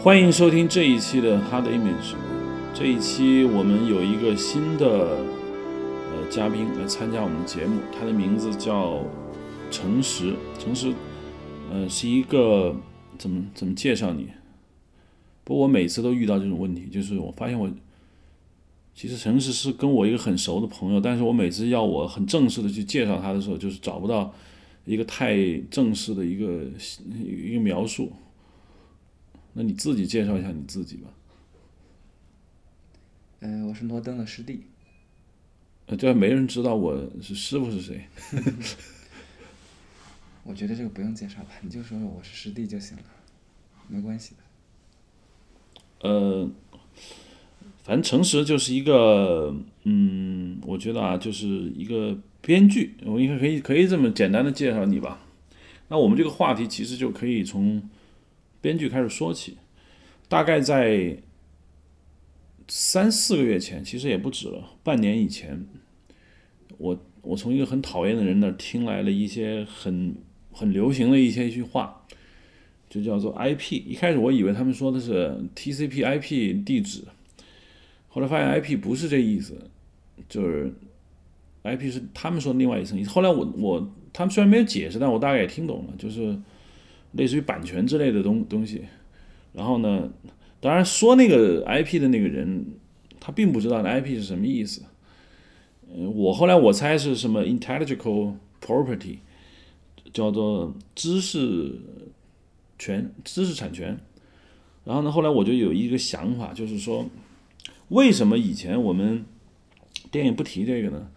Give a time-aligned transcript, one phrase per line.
[0.00, 2.14] 欢迎收听这一期的 Hard Image。
[2.72, 9.04] 这一期我们有一个新的呃嘉宾来参加我们的节目，他的名字叫
[9.72, 10.36] 诚实。
[10.56, 10.94] 诚实，
[11.72, 12.76] 呃，是一个
[13.18, 14.28] 怎么怎么介绍你？
[15.42, 17.68] 不过我每次都遇到这种问题，就是我发现我
[18.94, 24.32] 其实诚实是跟我一个很熟的朋友，但是我每次要我很正式的去介绍他的时候，就是找不到
[24.84, 25.36] 一个太
[25.68, 26.62] 正式的一个
[27.20, 28.12] 一个描述。
[29.58, 31.08] 那你自己介绍一下你自己吧。
[33.40, 34.62] 呃，我是罗登的师弟。
[35.86, 38.04] 呃，这没人知道我是师傅是谁。
[40.46, 43.02] 我觉得这个不用介绍吧，你就说我是师弟就行了，
[43.88, 46.08] 没关系的。
[46.08, 46.48] 呃，
[47.82, 55.20] 反正诚实就是一个，嗯，我觉得啊，就是一个编剧，我应该可以可以这么简单的介绍你吧。
[55.88, 57.82] 那我们这个话题其实就可以从
[58.60, 59.58] 编剧开始说起，
[60.28, 61.18] 大概在
[62.68, 65.66] 三四个月前，其实也不止了，半年以前，
[66.78, 70.16] 我我从一个很讨厌的人那儿听来了一些很
[70.52, 71.94] 很流行的一些一句话。
[72.90, 77.02] 就叫做 IP，一开始我以为他们说的是 TCP/IP 地址，
[78.08, 79.70] 后来发现 IP 不是这意思，
[80.26, 80.72] 就是
[81.64, 83.10] IP 是他们说的另外一层意思。
[83.10, 86.34] 后来我我他们虽然没有解释，但我大概也听懂了，就是
[87.12, 88.84] 类似于版权之类的东东西。
[89.52, 90.10] 然后呢，
[90.60, 92.66] 当然说那个 IP 的那个人，
[93.18, 94.82] 他并不知道 IP 是什么意思。
[95.92, 99.18] 嗯，我后来我猜是什么 intellectual property，
[100.12, 101.80] 叫做知识。
[102.80, 103.98] 权知识产权，
[104.84, 107.04] 然后呢，后来我就有一个想法，就是说，
[107.88, 109.24] 为什么以前我们
[110.12, 111.10] 电影不提这个呢？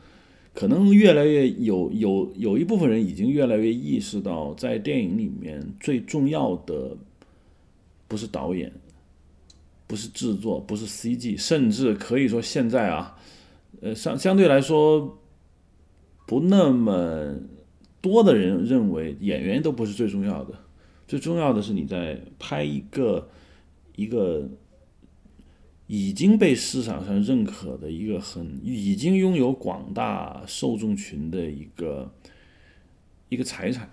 [0.54, 6.96] 可能越来越有有有一部分人已经越来越意识到，在电影里面最重要的
[8.08, 8.72] 不是导演，
[9.88, 13.18] 不是制作，不是 CG，甚至可以说现在啊，
[13.82, 15.18] 呃，相相对来说
[16.28, 17.36] 不那么
[18.02, 20.54] 多的人认为演员都不是最重要的。
[21.08, 23.30] 最重要的是你在拍一个
[23.96, 24.50] 一个
[25.92, 32.10] 已经被市场上认可的一个很已经拥有广大受众群的一个
[33.28, 33.90] 一个财产，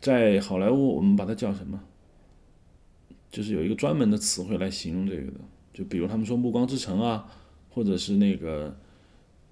[0.00, 1.80] 在好莱坞我们把它叫什么？
[3.30, 5.40] 就是有一个专门的词汇来形容这个的，
[5.72, 7.24] 就比如他们说《暮光之城》啊，
[7.70, 8.70] 或者是那个《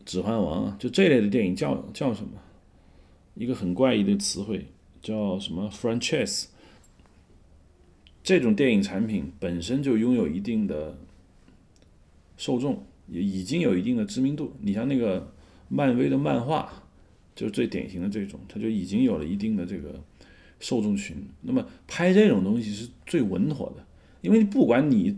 [0.05, 2.33] 指环王》啊，就这类的电影叫叫什么？
[3.35, 4.67] 一个很怪异的词汇。
[5.01, 6.47] 叫什么 franchise？
[8.25, 10.97] 这种电影产品本身就拥有一定的
[12.43, 14.53] 受众，也已经有一定的知名度。
[14.61, 15.33] 你像那个
[15.69, 16.69] 漫威的漫画，
[17.37, 19.95] 就是最典型的这种，它就已经有了一定的这个
[20.59, 21.17] 受众群。
[21.43, 23.87] 那么拍这种东西是最稳妥的，
[24.23, 25.17] 因为不管你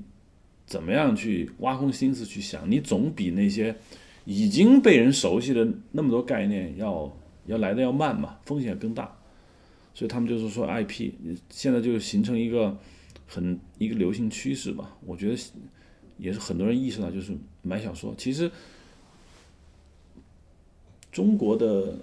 [0.66, 3.74] 怎么样去挖空心思去想，你总比那些
[4.26, 7.10] 已经被人熟悉的那么多概念要
[7.46, 9.16] 要来的要慢嘛，风险更大。
[9.94, 11.12] 所以他们就是说，IP
[11.48, 12.76] 现在就形成一个
[13.26, 14.94] 很一个流行趋势吧。
[15.06, 15.36] 我觉得
[16.18, 17.32] 也是很多人意识到，就是
[17.62, 18.14] 买小说。
[18.16, 18.50] 其实
[21.12, 21.96] 中国的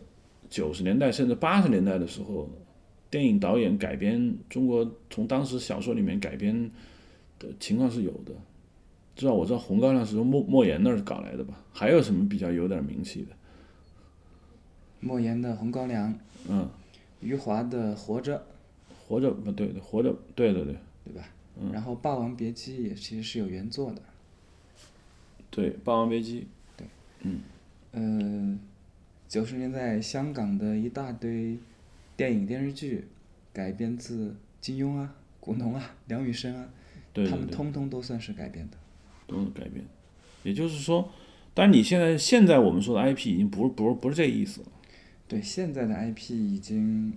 [0.50, 2.50] 九十年代甚至八十年代的时候，
[3.10, 6.70] 电影导演改编中国从当时小说里面改编
[7.40, 8.34] 的情况是有的。
[9.16, 11.62] 至少我知道《红高粱》是从莫莫言那儿搞来的吧？
[11.74, 13.36] 还有什么比较有点名气的？
[15.00, 16.10] 莫言的《红高粱》。
[16.48, 16.70] 嗯。
[17.20, 18.36] 余华的《活着》，
[19.06, 21.24] 活着不对对，活着对对对，对吧？
[21.72, 24.02] 然后《霸王别姬》也其实是有原作的。
[25.50, 26.42] 对，《霸王别姬》。
[26.78, 26.88] 对。
[27.22, 27.42] 嗯。
[27.92, 28.58] 呃，
[29.28, 31.58] 九十年代香港的一大堆
[32.16, 33.08] 电影电视剧
[33.52, 36.70] 改编自金庸啊、古龙啊、 梁羽生啊，
[37.14, 38.78] 他们通通都算是改编的。
[39.28, 39.86] 都是改编，
[40.44, 41.10] 也就是说，
[41.54, 44.68] 但你现在现在我们说的 IP 已经不是不是不是这意思了。
[45.28, 47.14] 对，现在的 IP 已经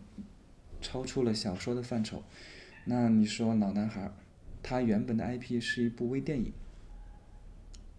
[0.80, 2.22] 超出了小说的范畴。
[2.84, 4.02] 那你说《老男孩》，
[4.64, 6.50] 它原本的 IP 是一部微电影。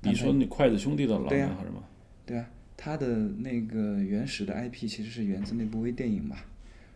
[0.01, 1.83] 你说那筷子兄弟的老男孩吗？
[2.25, 3.07] 对啊，他的
[3.37, 6.35] 那个原始的 IP 其实是源自那部微电影嘛。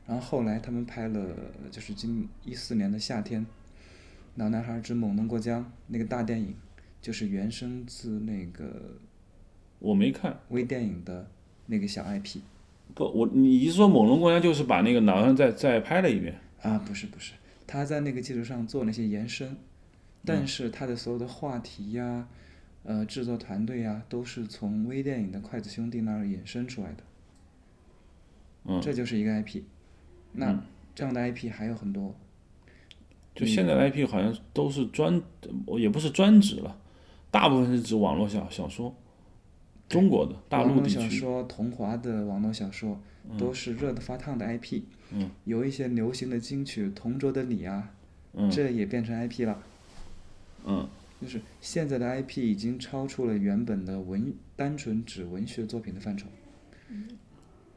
[0.08, 1.36] 然后后来他们拍了，
[1.70, 3.42] 就是今一四年的夏天，
[4.36, 6.56] 《老男孩之猛龙过江》那个大电影，
[7.00, 8.98] 就是原生自那个
[9.78, 11.30] 我没看微电影的
[11.68, 12.40] 那个小 IP。
[12.96, 16.80] 不，我你一说《猛龙过江》，就是把那个老人再再拍了一遍啊？
[16.80, 17.34] 不是不是，
[17.70, 19.56] 他在那个基础上做了些延伸，
[20.26, 22.28] 但是他的所有的话题呀，
[22.82, 27.04] 呃，制作团队呀，都是从微电影的筷子兄弟那儿衍生出来的。
[28.66, 29.62] 嗯，这就是一个 IP。
[30.32, 30.60] 那
[30.96, 32.16] 这样的 IP 还有很多。
[33.36, 35.22] 就现在的 IP 好像都是专，
[35.78, 36.76] 也不是专指了，
[37.30, 38.96] 大部分是指网络小小说，
[39.88, 41.02] 中国的大陆网络地区。
[41.02, 43.00] 小说、童话的网络小说
[43.38, 44.82] 都是热得发烫的 IP。
[44.82, 44.84] 嗯。
[45.46, 47.92] 有一些流行的金曲，《同桌的你》啊，
[48.52, 49.64] 这也变成 IP 了。
[50.66, 50.88] 嗯。
[51.22, 56.28] 就是现在的 IP 已经超出了原本的文单纯指文学作品的范畴。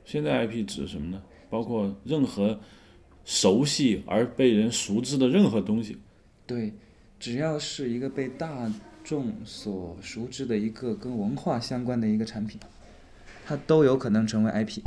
[0.05, 1.21] 现在 IP 指什么呢？
[1.51, 2.61] 包括任何
[3.25, 5.99] 熟悉而被人熟知的任何东西。
[6.47, 6.73] 对，
[7.19, 12.61] 只要是一个被大众所熟知的一个跟文化相关的一个产品，
[13.45, 14.83] 它都有可能成为 IP。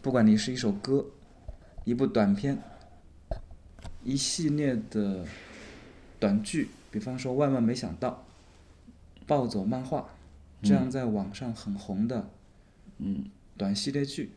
[0.00, 1.06] 不管你是一首歌、
[1.84, 2.58] 一部短片、
[4.04, 5.24] 一系列的
[6.20, 8.24] 短剧，比方说《万万没想到》、
[9.26, 10.00] 《暴走漫画》
[10.68, 12.30] 这样在网上很红的，
[12.98, 13.24] 嗯，
[13.56, 14.30] 短系列剧，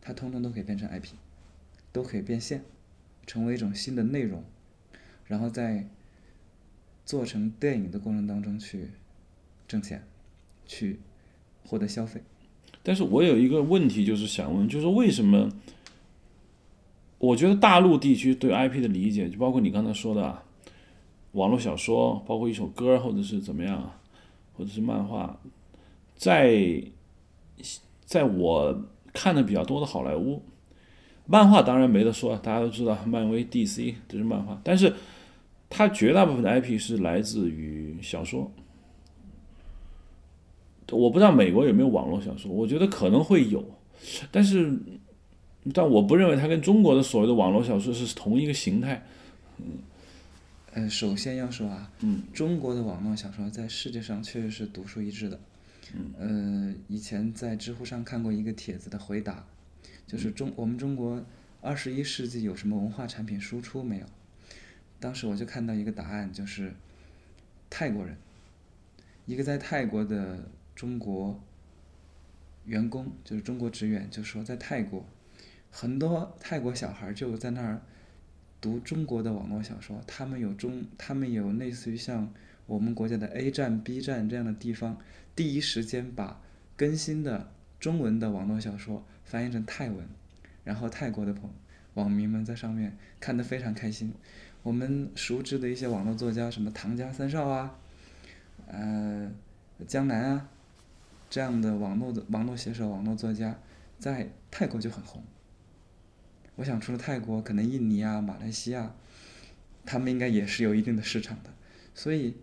[0.00, 1.10] 它通通都可以变成 IP，
[1.92, 2.64] 都可以变现，
[3.26, 4.42] 成为一种新的内容，
[5.26, 5.86] 然后在
[7.04, 8.88] 做成电影的过程当中去
[9.68, 10.02] 挣钱，
[10.64, 10.98] 去
[11.66, 12.22] 获得消费。
[12.82, 15.50] 但是我有一个问题，就是想问，就是为什么？
[17.26, 20.42] 我觉得大陆地区对 IP 的理解，就包括你刚才说的啊，
[21.32, 24.00] 网络小说，包括一首歌，或者是怎么样啊，
[24.54, 25.38] 或者是漫画，
[26.14, 26.82] 在
[28.04, 30.40] 在我看的比较多的好莱坞，
[31.26, 34.94] 漫画当然没得说，大家都知道，漫威、DC 这是漫画，但是
[35.68, 38.50] 它绝大部分的 IP 是来自于小说。
[40.92, 43.64] 我不知道美国有没有网络小说，我觉得可能会有，
[44.30, 44.78] 但是，
[45.74, 49.04] 但我不认为它跟中国的所谓的网络小说是同一个形态。
[50.72, 55.40] 呃，首先要说啊，嗯，中国的网络小说在世界上确实是独树一帜的。
[55.94, 59.46] 嗯，呃，以前在知乎上看过一个帖子的回答，
[60.06, 61.24] 就是中我们中国
[61.62, 64.06] 二十一世纪有什么文化产品输出没有？
[65.00, 66.74] 当时我就看到一个答案，就是
[67.70, 68.16] 泰国人，
[69.26, 71.40] 一个在泰国的中国
[72.64, 75.06] 员工，就是中国职员，就说在泰国，
[75.70, 77.82] 很多泰国小孩就在那儿
[78.60, 82.32] 读中国的网络小说，他们有中，他们有类似于像
[82.66, 84.98] 我们国家的 A 站、B 站这样的地方，
[85.34, 86.40] 第一时间把
[86.76, 90.06] 更新的中文的网络小说翻译成泰文，
[90.64, 91.50] 然后泰国的朋
[91.94, 94.12] 网民们在上面看得非常开心。
[94.62, 97.78] 我们熟知的一些网络作家，什么唐家三少啊，
[98.66, 99.30] 呃，
[99.86, 100.48] 江南啊，
[101.30, 103.58] 这样的网络的网络写手、网络作家，
[103.98, 105.22] 在泰国就很红。
[106.56, 108.94] 我想，除了泰国，可能印尼啊、马来西亚，
[109.84, 111.50] 他们应该也是有一定的市场的。
[111.94, 112.34] 所以，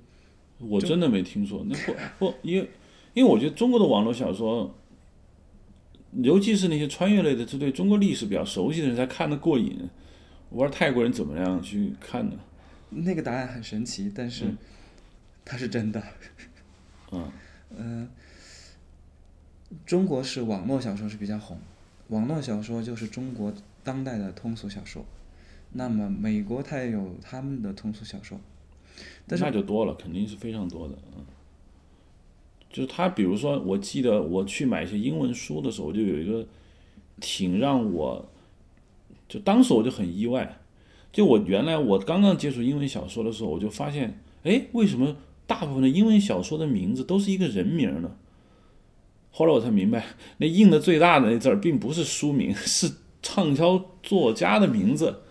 [0.60, 2.70] 我真的没听说，那不不，因为
[3.14, 4.74] 因为我觉得中国的网络小说，
[6.14, 9.90] 尤其是那些穿越类的，是对中国历史比较熟悉的人才看得过瘾。
[10.50, 12.40] 我不知道泰国人怎么样去看呢。
[12.90, 14.46] 那个答案很神奇，但是
[15.44, 16.04] 它是真的。
[17.12, 17.32] 嗯。
[17.76, 18.08] 嗯、
[19.84, 21.58] 中国是网络小说是比较红，
[22.10, 23.52] 网络小说就是中国
[23.84, 25.06] 当代的通俗小说。
[25.74, 28.40] 那么美国它也有他们的通俗小说，
[29.28, 30.96] 但是那就多了，肯定是非常多的。
[31.16, 31.26] 嗯。
[32.70, 36.44] 就是他，比如说，我记得我去买一些英文书的时候，就有一个
[37.20, 38.28] 挺让我，
[39.30, 40.58] 就当时我就很意外。
[41.12, 48.16] 就我原来我刚刚接触英文小说的时候，我就发现，哎，为什么大部分的英文小说的名字都是一个人名呢？
[49.30, 50.06] 后来我才明白，
[50.38, 52.92] 那印的最大的那字儿并不是书名，是
[53.24, 55.22] 畅销作家的名字。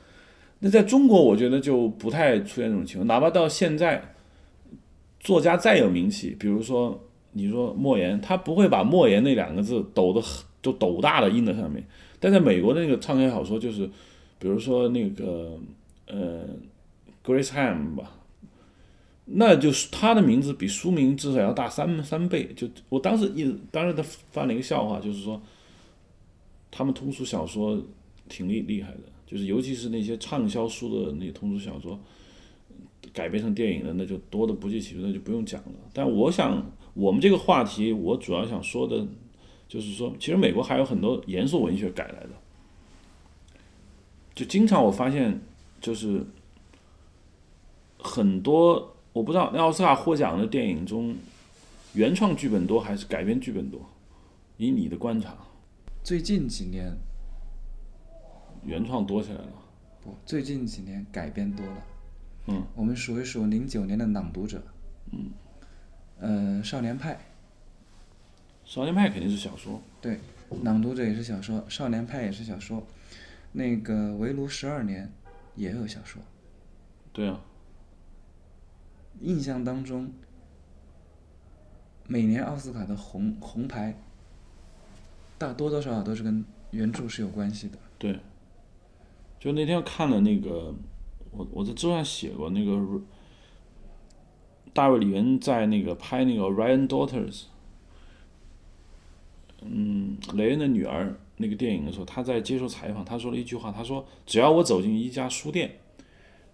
[0.59, 4.15] 那在中国，我觉得就不太出现这种情况，哪怕到现在，
[5.21, 7.01] 作家再有名气，比如说
[7.33, 10.23] 你说莫言，他不会把莫言那两个字抖的
[10.63, 11.85] 就抖大的印在上面。
[12.21, 13.91] 但在美国那个畅销小说，就是
[14.39, 15.59] 比如说那个
[16.07, 16.45] 呃
[17.25, 18.13] ，Grace Ham 吧，
[19.25, 22.53] 那就是他的名字比书名至少要大三三倍。
[22.55, 25.43] 就我当时一当时他犯了一个笑话，就是说
[26.73, 27.81] 他们通俗小说
[28.29, 31.97] 挺厉厉害的，就是尤其是那些畅销书的那个通俗小说
[33.13, 35.75] 改编成电影的，那就多的不计其数，那就不用讲了。
[35.93, 39.07] 但我想我们这个话题，我主要想说的。
[39.69, 42.31] 就是说，其实美国还有很多严肃文学改来的，
[44.35, 45.41] 就经常我发现，
[45.81, 46.23] 就是
[47.99, 51.17] 很多我不知道奥斯卡获奖的电影中，
[51.95, 53.81] 原创剧本多还是改编剧本多？
[54.59, 55.35] 以你的观察，
[56.03, 56.97] 最近几年
[58.65, 59.53] 原创多起来了。
[60.03, 61.87] 不，最近几年改编多了。
[62.49, 64.59] 嗯，我们数一数零九年的《朗读者》。
[65.13, 65.31] 嗯。
[66.19, 67.15] 呃，《少年派》。
[68.65, 70.19] 少年派肯定是小说，对，
[70.63, 72.87] 朗读者也是小说，少年派也是小说，
[73.53, 75.13] 那个围炉十二年
[75.57, 76.23] 也有小说，
[77.13, 77.41] 对啊，
[79.21, 80.13] 印象当中，
[82.07, 83.97] 每年奥斯卡的红红牌，
[85.43, 87.79] 大多多少少都是跟原著是有关系的。
[87.99, 88.17] 对。
[89.41, 90.73] 就那天看了那个，
[91.33, 93.01] 我我在桌上写过那个，
[94.73, 97.33] 大卫李恩在那个拍那个《Ryan Daughters》，
[99.63, 105.81] 嗯，雷恩的女儿那个电影的时候，他在接受采访，他说了一句话，他说：“只要我走进一家书店，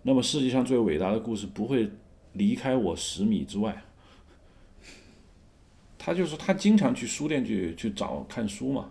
[0.05, 1.91] 那么世界上最伟大的故事不会
[2.33, 3.83] 离开我十米之外。”
[6.09, 8.91] 他就是他经常去书店去去找看书嘛，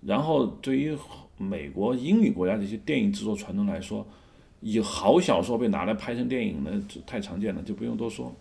[0.00, 0.96] 然后对于。
[1.38, 4.06] 美国英语国家这些电影制作传统来说，
[4.62, 8.34] 以好小说被拿来拍成电影呢，太常见了，就不用多说。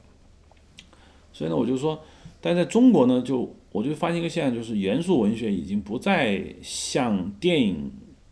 [1.33, 2.01] 所以呢，我就说，
[2.39, 7.91] 但在中国呢，就我就发现一个现象，就是严肃文学已经不再向电影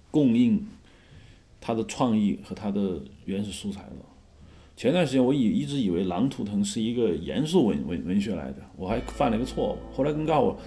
[0.10, 0.66] 供应
[1.60, 4.13] 它的创意和它的原始素材了。
[4.76, 9.78] 前段时间我以一直以为《狼图腾》是一个严肃文文文学来的，我还犯了一个错误。
[9.96, 10.60] 后来跟告诉我。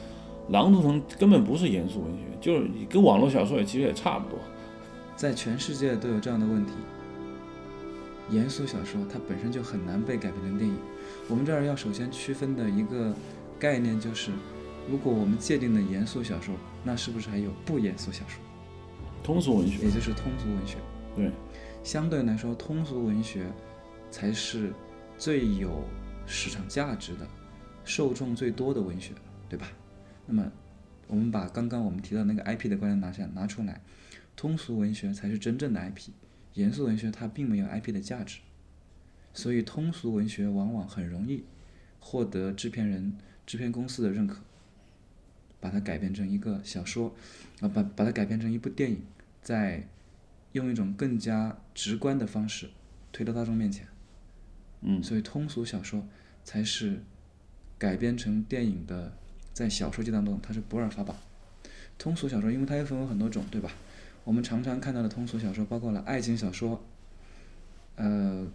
[0.52, 4.38] 《狼图腾》根本不是严肃文学，就是跟网络小说也其实也差不多。
[5.16, 6.70] 在全世界都有这样的问题。
[8.30, 10.76] 严肃小说它本身就很难被改编成电影。
[11.28, 13.12] 我们这儿要首先区分的一个
[13.58, 14.30] 概念就是，
[14.88, 18.40] 如果我们界定的严肃小说，那是不是还有不严肃小说？
[19.24, 20.76] 通俗文学，也就是通俗文学。
[21.16, 21.32] 对，
[21.82, 23.46] 相对来说，通俗文学
[24.16, 24.72] 才是
[25.18, 25.84] 最有
[26.26, 27.28] 市场价值的、
[27.84, 29.12] 受众最多的文学，
[29.46, 29.68] 对吧？
[30.24, 30.50] 那么，
[31.06, 33.82] 我们把刚刚我们提到那个 IP 的观念拿下拿出来，
[34.34, 36.08] 通俗文学才是真正的 IP，
[36.54, 38.38] 严肃文学它并没有 IP 的价值，
[39.34, 41.44] 所以通俗文学往往很容易
[42.00, 44.40] 获得制片人、制片公司的认可，
[45.60, 47.14] 把它改编成一个小说，
[47.60, 49.02] 啊，把把它改编成一部电影，
[49.42, 49.86] 再
[50.52, 52.70] 用一种更加直观的方式
[53.12, 53.86] 推到大众面前，
[54.80, 56.06] 嗯，所以通俗小说
[56.44, 57.02] 才是
[57.78, 59.12] 改编成电影的。
[59.52, 61.16] 在小说界当中，它是不二法宝。
[61.96, 63.70] 通俗小说，因为它又分为很多种，对吧？
[64.22, 66.84] 我们常常看到的通俗小说，包括了爱情小说、
[67.94, 68.46] 呃，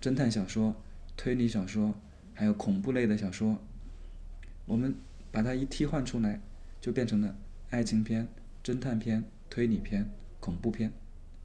[0.00, 0.74] 侦探小说、
[1.16, 1.94] 推理小说，
[2.34, 3.56] 还有恐怖类的小说。
[4.66, 4.92] 我们
[5.30, 6.40] 把它一替换出来，
[6.80, 7.36] 就变成了
[7.70, 8.26] 爱情片、
[8.64, 10.90] 侦探片、推理片、恐怖片。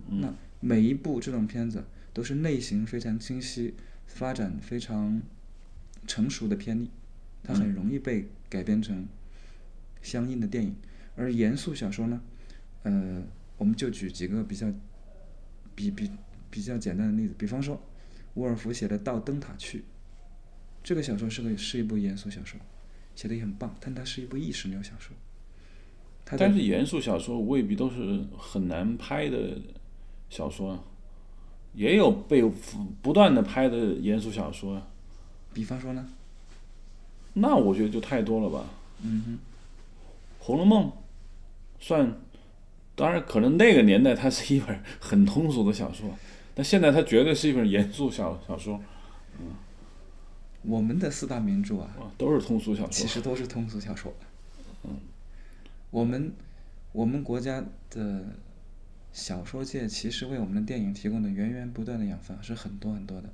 [0.08, 1.84] 那每一部这种片子
[2.16, 3.74] 都是类型非常清晰、
[4.08, 5.22] 发展非常
[6.08, 6.90] 成熟的片例。
[7.44, 9.06] 它很容易被改编成
[10.02, 10.74] 相应的电影，
[11.18, 12.22] 而严肃小说呢，
[12.84, 13.22] 呃，
[13.58, 14.72] 我们就举几个比较
[15.76, 16.10] 比比
[16.50, 17.80] 比较简单的例子，比方说，
[18.36, 19.80] 沃尔夫写的《到灯塔去》，
[20.82, 22.58] 这个小说是个是一部严肃小说，
[23.14, 25.14] 写的也很棒，但它是一部意识流小说。
[26.38, 29.62] 但是严肃小说未必都是很难拍的
[30.30, 30.84] 小说，
[31.76, 32.42] 也有被
[33.02, 34.82] 不断的拍的严肃小说。
[35.54, 36.08] 比方说呢？
[37.34, 38.66] 那我觉得就太多了吧。
[39.02, 39.34] 嗯哼，
[40.40, 40.88] 《红楼梦》
[41.80, 42.18] 算，
[42.96, 46.10] 当然可能那个年代它是一本很通俗的小说，
[46.54, 48.82] 但现在它绝对是一本严肃小小说。
[49.38, 49.48] 嗯，
[50.64, 54.14] 我们的四大名著啊，都是通俗小说，其实都是通俗小说。
[54.84, 54.98] 嗯，
[55.92, 56.32] 我们
[56.94, 58.26] 我们国家的
[59.16, 63.34] 小说界其实为我们的电影提供的源源不断的养分是很多很多的。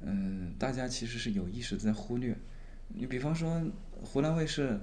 [0.00, 2.36] 嗯，大家其实是有意识在忽略。
[2.88, 3.62] 你比方说，
[4.02, 4.80] 湖南卫视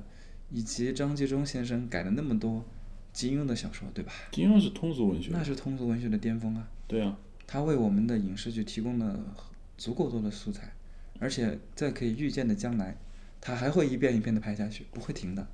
[0.50, 2.64] 以及张纪中先生改了那么多
[3.12, 4.14] 金庸的小说，对吧？
[4.32, 6.66] 金庸是通俗文学，那是通俗文学的巅峰啊。
[6.88, 9.36] 对啊，他为我们的影视剧提供了
[9.78, 10.72] 足够多的素材，
[11.20, 12.96] 而且在可以预见的将来，
[13.42, 15.46] 他还会一遍一遍的拍下去，不会停的。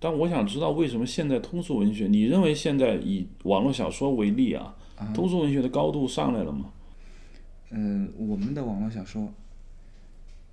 [0.00, 2.06] 但我想知道，为什么现在通俗文学？
[2.06, 4.76] 你认为现在以网络小说为例啊，
[5.12, 6.72] 通俗文学的高度上来了吗？
[7.70, 9.32] 嗯，我们的网络小说。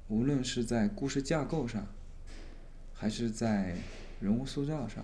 [0.08, 1.88] 无论是在故事架构上，
[2.94, 3.76] 还是在
[4.20, 5.04] 人物塑造上，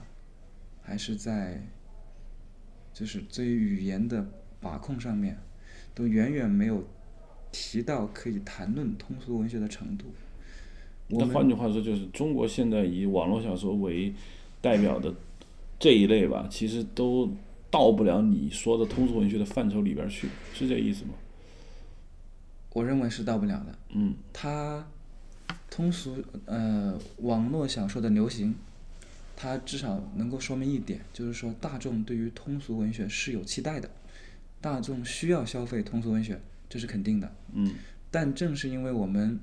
[0.81, 1.61] 还是在
[2.93, 4.27] 就是对于语言的
[4.59, 5.37] 把控上面，
[5.95, 6.83] 都远远没有
[7.51, 10.05] 提到可以谈论通俗文学的程度。
[11.11, 14.13] 那换句话说，就是中国现在以网络小说为
[14.61, 15.13] 代表的
[15.79, 17.29] 这一类吧，其实都
[17.69, 21.11] 到不了你说的通俗文学的范畴里边去，是这意思吗？
[22.73, 23.77] 我认为是到不了的。
[23.89, 24.87] 嗯，它
[25.69, 26.15] 通俗
[26.45, 28.55] 呃网络小说的流行，
[29.35, 33.89] 它至少能够说明一点，就是说大众对于通俗文学是有期待的，
[34.61, 36.39] 大众需要消费通俗文学，
[36.69, 37.35] 这是肯定的。
[37.53, 37.73] 嗯。
[38.09, 39.39] 但正是因为我们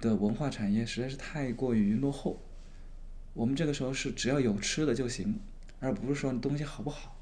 [0.00, 2.40] 的文化产业实在是太过于落后，
[3.34, 5.38] 我们这个时候是只要有吃的就行，
[5.80, 7.16] 而不是说东西好不好。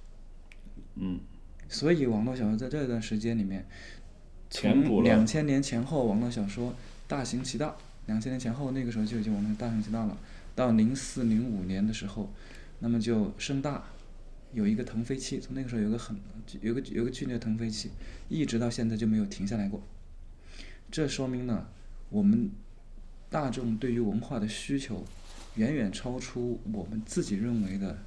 [0.96, 1.20] 嗯。
[1.66, 3.66] 所以网络小说在这段时间里面，
[4.50, 6.74] 从两千年前后网络小说
[7.08, 7.76] 大行其道，
[8.06, 10.18] 两千年前后那个时候就已经网络大行其道了。
[10.54, 12.30] 到零四零五年的时候，
[12.80, 13.82] 那么就盛大
[14.52, 16.16] 有一个腾飞期，从那个时候有个很
[16.60, 17.90] 有个有个剧烈腾飞期，
[18.28, 19.82] 一直到现在就没有停下来过。
[20.90, 21.66] 这说明呢，
[22.10, 22.50] 我们
[23.30, 25.04] 大众对于文化的需求
[25.56, 27.98] 远远超出我们自己认为的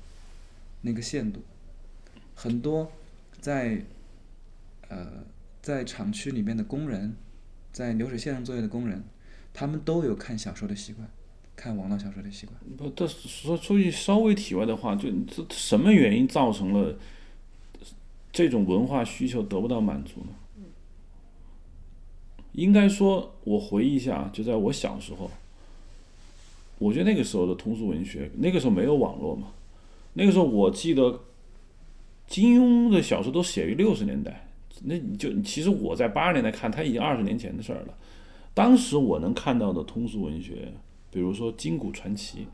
[0.82, 1.42] 那个限度。
[2.36, 2.92] 很多
[3.42, 3.84] 在
[4.90, 5.24] 呃
[5.62, 7.16] 在厂区里面的工人，
[7.74, 9.04] 在流水线上作业的工人，
[9.54, 11.10] 他们都有看小说的习惯，
[11.56, 12.58] 看网络小说的习惯。
[12.78, 16.98] 不，这说说句稍微体外的话，就这什么原因造成了
[18.32, 20.28] 这种文化需求得不到满足呢？
[22.58, 25.30] 应该说，我回忆一下，就在我小时候，
[26.80, 29.50] 我觉得那个时候的通俗文学，那个时候没有网络嘛，
[30.14, 31.20] 那个时候我记得
[32.26, 34.50] 金庸的小说都写于六十年代，
[34.84, 37.94] 那你就其实我在八十年代看，他已经二十年前的事儿了。
[38.56, 40.74] 当时我能看到的通俗文学，
[41.12, 42.48] 比如说《金谷传奇》，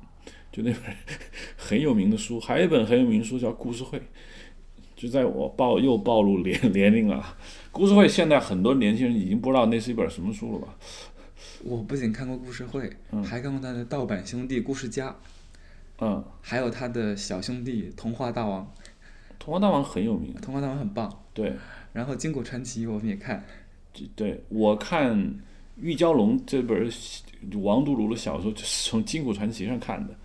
[0.51, 0.93] 就那本
[1.55, 3.97] 很有名的书，还有一本很有名的书叫《故事会》，
[5.03, 7.17] 就在我暴又暴露年 年龄了。
[7.73, 10.73] 《故事会》现在很多年轻人已经不知道那是一本什么书了吧？
[11.61, 12.89] 我不仅看过故事会，
[13.21, 15.13] 还看过他的盗版兄弟故事家，
[15.99, 18.65] 嗯，还有他的小兄弟童话大王。
[19.37, 21.13] 童话大王很有名，童话大王很棒。
[21.33, 21.53] 对，
[21.91, 23.43] 然后《金谷传奇》我们也看，
[24.15, 25.37] 对我看
[25.81, 26.89] 玉娇龙这本
[27.61, 30.15] 王度庐的小说，就是从《金谷传奇》上看的。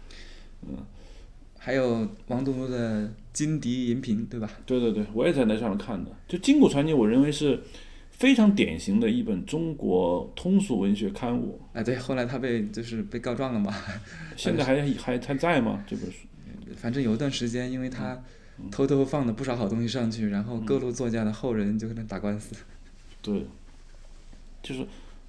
[1.59, 4.51] 还有王度庐的《金笛银屏》，对吧？
[4.65, 6.11] 对对对，我也在那上面看的。
[6.27, 7.61] 就《金谷传奇》，我认为是
[8.11, 11.61] 非常典型的一本中国通俗文学刊物。
[11.73, 13.75] 哎，对，后来他被就是被告状了嘛，
[14.37, 15.85] 现在还还还在吗？
[15.87, 16.27] 这本书？
[16.77, 18.23] 反正有一段时间，因为他
[18.71, 22.55] 偷偷放了不少好东西上去，然后各路作家的后人就跟他打官司。
[23.21, 23.47] 对，
[24.63, 24.87] 就是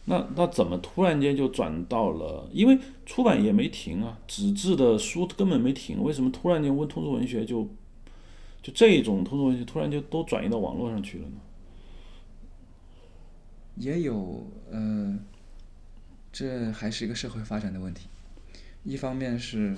[0.09, 2.49] 那那怎么突然间就转到了？
[2.51, 7.63] 因为出版也没停啊，纸质的书根本没停，为什么突然间问通俗文学就
[8.63, 11.35] 就这种通俗文学突然就都转移到网络上去了呢？
[13.75, 15.19] 也有呃，
[16.33, 18.07] 这还是一个社会发展的问题。
[18.83, 19.77] 一方面是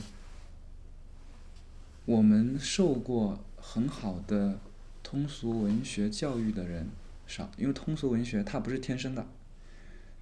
[2.06, 4.58] 我们受过很好的
[5.04, 6.88] 通俗文学教育的人
[7.28, 9.28] 少，因为通俗文学它不是天生的，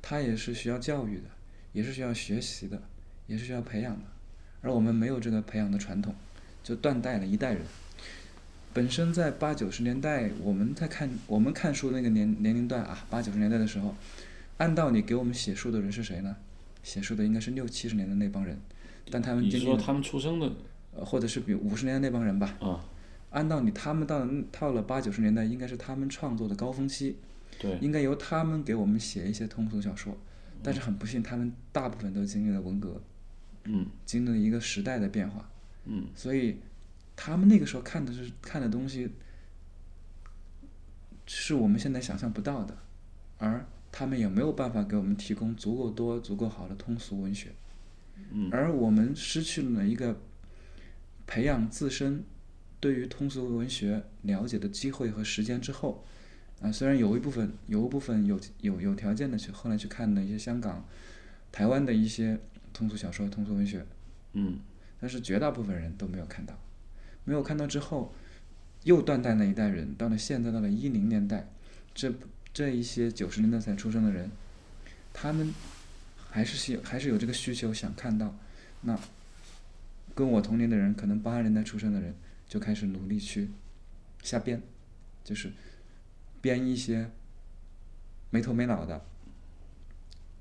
[0.01, 1.23] 它也是需要教育的，
[1.73, 2.81] 也是需要学习的，
[3.27, 4.05] 也是需要培养的。
[4.61, 6.13] 而我们没有这个培养的传统，
[6.63, 7.61] 就断代了一代人。
[8.73, 13.95] 本身在八九十年代，我们在看我们看书那个年年龄段啊，八九十年代的时候，
[14.57, 16.35] 按道理给我们写书的人是谁呢？
[16.83, 18.57] 写书的应该是六七十年的那帮人，
[19.09, 20.51] 但他们经说他们出生的
[20.95, 22.55] 呃，或者是比五十年代那帮人吧。
[22.61, 22.85] 啊？
[23.31, 27.15] 按道理，他们到了到了八九十年代，应该是他们创作的高峰期，
[27.59, 30.17] 对，应该由他们给我们写一些通俗小说。
[30.61, 33.01] 但是很不幸，他们大部分都经历了文革，
[33.63, 35.49] 嗯经历了一个时代的变化，
[35.85, 36.57] 嗯所以
[37.15, 39.09] 他们那个时候看的是看的东西，
[41.25, 42.77] 是我们现在想象不到的，
[43.37, 47.51] 而他们也没有办法给我们提供足够多、足够好的通俗文学。
[48.31, 50.19] 嗯而我们失去了一个
[51.25, 52.25] 培养自身
[52.81, 56.03] 对于通俗文学了解的机会和时间之后，
[56.61, 60.85] 啊，虽然有一部分有一部分有有有条件的去后来去看的一些香港、
[61.51, 62.39] 台湾的一些
[62.73, 63.85] 通俗小说、通俗文学，
[64.33, 64.59] 嗯。
[65.01, 66.59] 但是绝大部分人都没有看到，
[67.23, 68.13] 没有看到之后，
[68.83, 71.47] 又断代那一代人，到了现在到了一零年代，
[71.95, 72.13] 这
[72.53, 74.29] 这一些九十年代才出生的人，
[75.13, 75.53] 他们
[76.29, 78.35] 还是需还是有这个需求想看到，
[78.81, 78.99] 那
[80.13, 82.13] 跟我同龄的人，可能八十年代出生的人
[82.45, 83.47] 就开始努力去
[84.21, 84.61] 瞎编，
[85.23, 85.49] 就是
[86.41, 87.09] 编一些
[88.29, 89.05] 没头没脑的。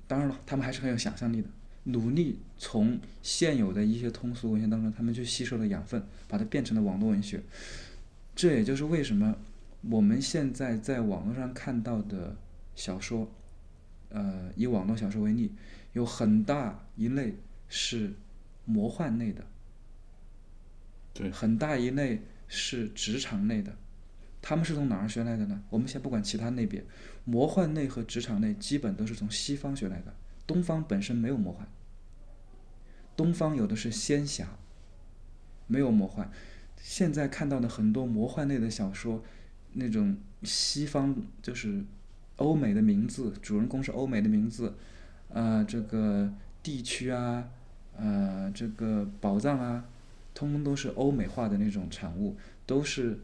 [0.07, 1.47] 当然了，他们还是很有想象力的，
[1.83, 7.43] 努力从现有的一些通俗文学当中，他们去吸收了养分，把它变成了网络文学。
[8.35, 9.35] 这也就是为什么
[9.81, 12.35] 我们现在在网络上看到的
[12.75, 13.29] 小说，
[14.09, 15.53] 呃，以网络小说为例，
[15.93, 17.35] 有很大一类
[17.67, 18.13] 是
[18.65, 19.45] 魔幻类的，
[21.13, 23.77] 对很大一类是职场类的。
[24.41, 25.61] 他们是从哪儿学来的呢？
[25.69, 26.83] 我们先不管其他类别，
[27.25, 30.13] 魔幻类和职场类基本都是从西方学来的。
[30.47, 31.67] 东方本身没有魔幻，
[33.15, 34.57] 东方有的是仙侠，
[35.67, 36.31] 没有魔幻。
[36.81, 39.23] 现在看到的很多魔幻类的小说，
[39.73, 41.83] 那种西方就是
[42.37, 44.73] 欧美的名字，主人公是欧美的名字，
[45.33, 47.49] 啊、这个地区啊，
[47.97, 49.85] 呃，这个宝藏啊，
[50.33, 53.19] 通通都是欧美化的那种产物，都是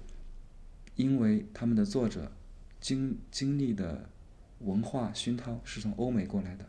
[0.96, 2.32] 因为他们的作者
[2.80, 4.10] 经经历的
[4.60, 6.66] 文化熏陶是从欧美过来的。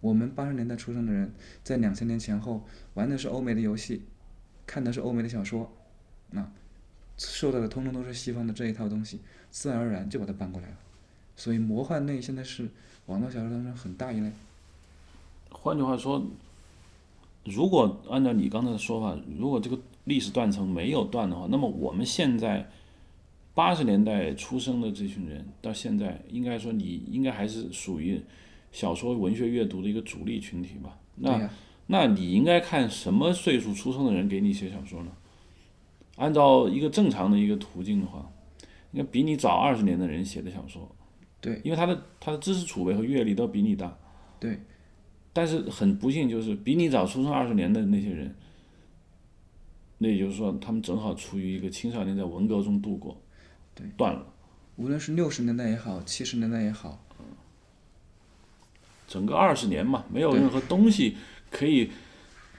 [0.00, 1.32] 我们八十年代出生的人，
[1.64, 4.02] 在两千年前后玩的是欧美的游戏，
[4.66, 5.72] 看的是欧美的小说，
[6.30, 6.48] 那
[7.16, 10.76] 受到的通通都是西方的这一套东西，自然而然就把它搬过来了。
[11.34, 12.68] 所以魔幻类现在是
[13.06, 14.30] 网络小说当中很大一类。
[15.50, 16.24] 换句话说，
[17.44, 22.70] 如果按照你刚才的说法，如果这个历史断层没有断的话，那么我们现在
[23.56, 28.20] 八十年代出生的这群人，到现在应该说你应该还是属于
[28.70, 30.98] 小说文学阅读的一个主力群体吧？
[31.14, 31.48] 那
[31.86, 35.10] 那你应该看什么岁数出生的人给你写小说呢？
[36.16, 38.30] 按照一个正常的一个途径的话，
[38.92, 40.94] 应该比你早二十年的人写的小说，
[41.40, 43.96] 对因为他的他的知识储备和阅历都比你大。
[44.38, 44.60] 对，
[45.32, 48.36] 但是很不幸，就是比你早出生二十年的那些人，
[49.96, 53.18] 那也就是说，他们正好处于一个青少年在文革中度过，
[53.76, 54.26] 对，断了。
[54.74, 57.00] 无论是六十年代也好，七十年代也好，
[59.06, 61.16] 整个二十年嘛，没有任何东西
[61.50, 61.92] 可以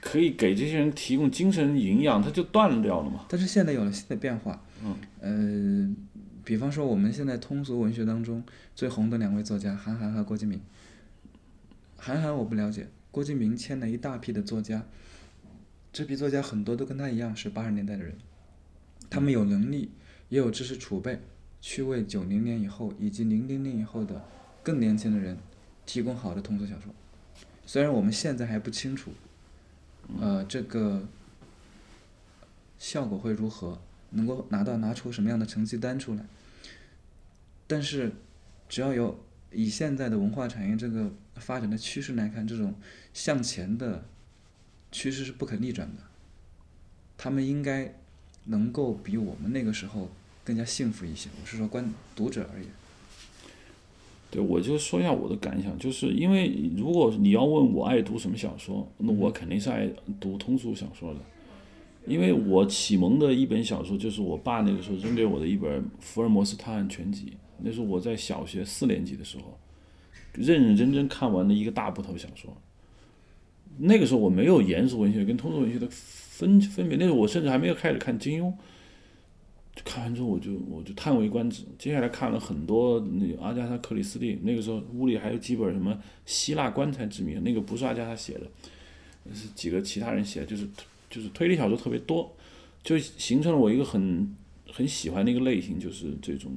[0.00, 3.26] 可以给这些人提供精神营养，它就断掉了嘛。
[3.28, 5.96] 但是现在有了新的变化，嗯，呃，
[6.44, 8.42] 比方说我们现在通俗文学当中
[8.74, 10.60] 最红的两位作家韩寒和郭敬明。
[11.96, 14.84] 韩寒我不了解，郭敬明签了一大批的作家，
[15.92, 18.16] 这批作家很多都跟他一样是八十年代的人，
[19.10, 19.90] 他们有能力，
[20.28, 21.20] 也有知识储备，
[21.60, 24.24] 去为九零年以后以及零零年以后的
[24.62, 25.38] 更年轻的人
[25.86, 26.92] 提供好的通俗小说。
[27.64, 29.12] 虽然我们现在还不清楚，
[30.20, 31.06] 呃，这个
[32.78, 36.24] 效果会如何，能够拿到拿出什么样的成绩单出来，
[37.66, 38.12] 但是
[38.68, 42.74] 只要有以现在的文化产业这个发展的趋势来看，这种
[43.12, 44.06] 向前的
[44.90, 46.02] 趋势是不可逆转的。
[47.16, 47.97] 他们应该
[48.48, 50.10] 能够比我们那个时候
[50.44, 51.30] 更加幸福一些。
[51.40, 52.68] 我是说观读者而言。
[54.30, 59.88] 对，我就说一下我的感想，就是因为如果你要问我爱读什么小说，那我肯定是爱
[60.20, 61.20] 读通俗小说的，
[62.06, 67.26] 因为我启蒙的一本小说就是我爸那个时候扔给我的一本《福尔摩斯探案全集》，
[67.62, 69.58] 那是我在小学四年级的时候
[70.34, 72.54] 认认真真看完的一个大部头小说。
[73.78, 75.88] 那个时候我没有严肃文学跟通俗文学的
[76.38, 78.52] 分分别，那时候我甚至还没有开始看金庸。
[79.84, 81.64] 看完之后我就我就叹为观止。
[81.76, 85.96] 接下来看了很多那个阿加莎·克里斯蒂，那个时候屋里还有几本什么
[86.26, 88.46] 希腊棺材之谜，那个不是阿加莎写的，
[89.34, 90.68] 是几个其他人写的，就是
[91.10, 92.32] 就是推理小说特别多，
[92.84, 94.36] 就形成了我一个很
[94.70, 96.52] 很喜欢的一个类型，就是这种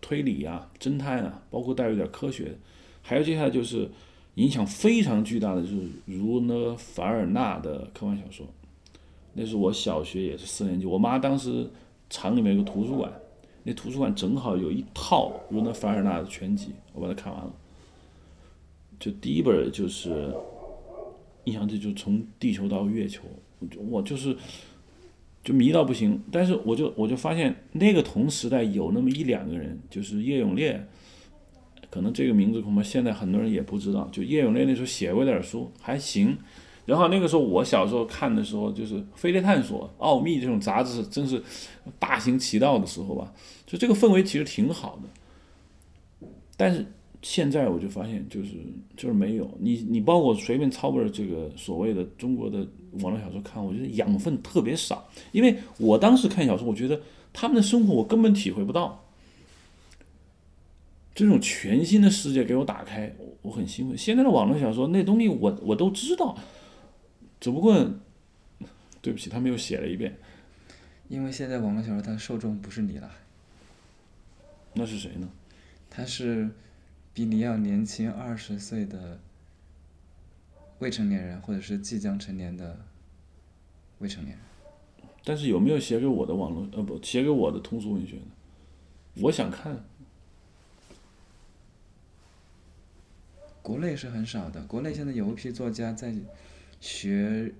[0.00, 2.56] 推理啊、侦探啊，包括带有点科学。
[3.02, 3.88] 还有接下来就是
[4.34, 8.46] 影响非常巨大的，就是儒勒·凡尔纳的科幻小说。
[9.34, 11.68] 那是我小学也是四年级，我妈当时。
[12.12, 13.08] 厂里面有个图书馆，
[13.62, 17.52] 那图书馆正好有一套儒勒·凡尔纳的全集，我把它看完了。
[18.98, 20.34] 就第一本就是，
[21.44, 23.22] 印象这就从地球到月球，
[23.60, 24.36] 我就我就是
[25.44, 26.20] 就迷到不行。
[26.32, 30.84] 但是我就我就发现那个同时代有那么一两个人，就是叶永烈，
[31.90, 34.08] 可能这个名字恐怕现在很多人也不知道。
[34.10, 36.36] 就叶永烈那时候写过点书，还行。
[36.90, 41.40] 然后那个时候我小时候看的时候，就是《飞碟探索》《奥秘》这种杂志，真是
[42.00, 43.32] 大行其道的时候吧。
[43.64, 46.28] 就这个氛围其实挺好的。
[46.56, 46.84] 但是
[47.22, 48.54] 现在我就发现，就是
[48.96, 52.66] 就是没有你，你包括随便抄本这个所谓的中国的
[53.02, 55.08] 网络小说看，我觉得养分特别少。
[55.30, 57.00] 因为我当时看小说，我觉得
[57.32, 59.04] 他们的生活我根本体会不到。
[61.14, 63.96] 这种全新的世界给我打开，我我很兴奋。
[63.96, 66.36] 现在的网络小说那东西我我都知道。
[67.40, 67.74] 只不过，
[69.00, 70.18] 对不起，他们又写了一遍。
[71.08, 73.10] 因为现在网络小说它的受众不是你了，
[74.74, 75.28] 那是谁呢？
[75.88, 76.50] 他是
[77.14, 79.18] 比你要年轻二十岁的
[80.80, 82.78] 未成年人，或者是即将成年的
[84.00, 84.46] 未成年人。
[85.24, 88.26] 但是有没有写给我的网络呃不写给我的通俗文学呢？
[89.22, 89.82] 我想看。
[93.62, 96.14] 国内是很少的，国内现在有一批作家在。
[96.80, 97.52] 学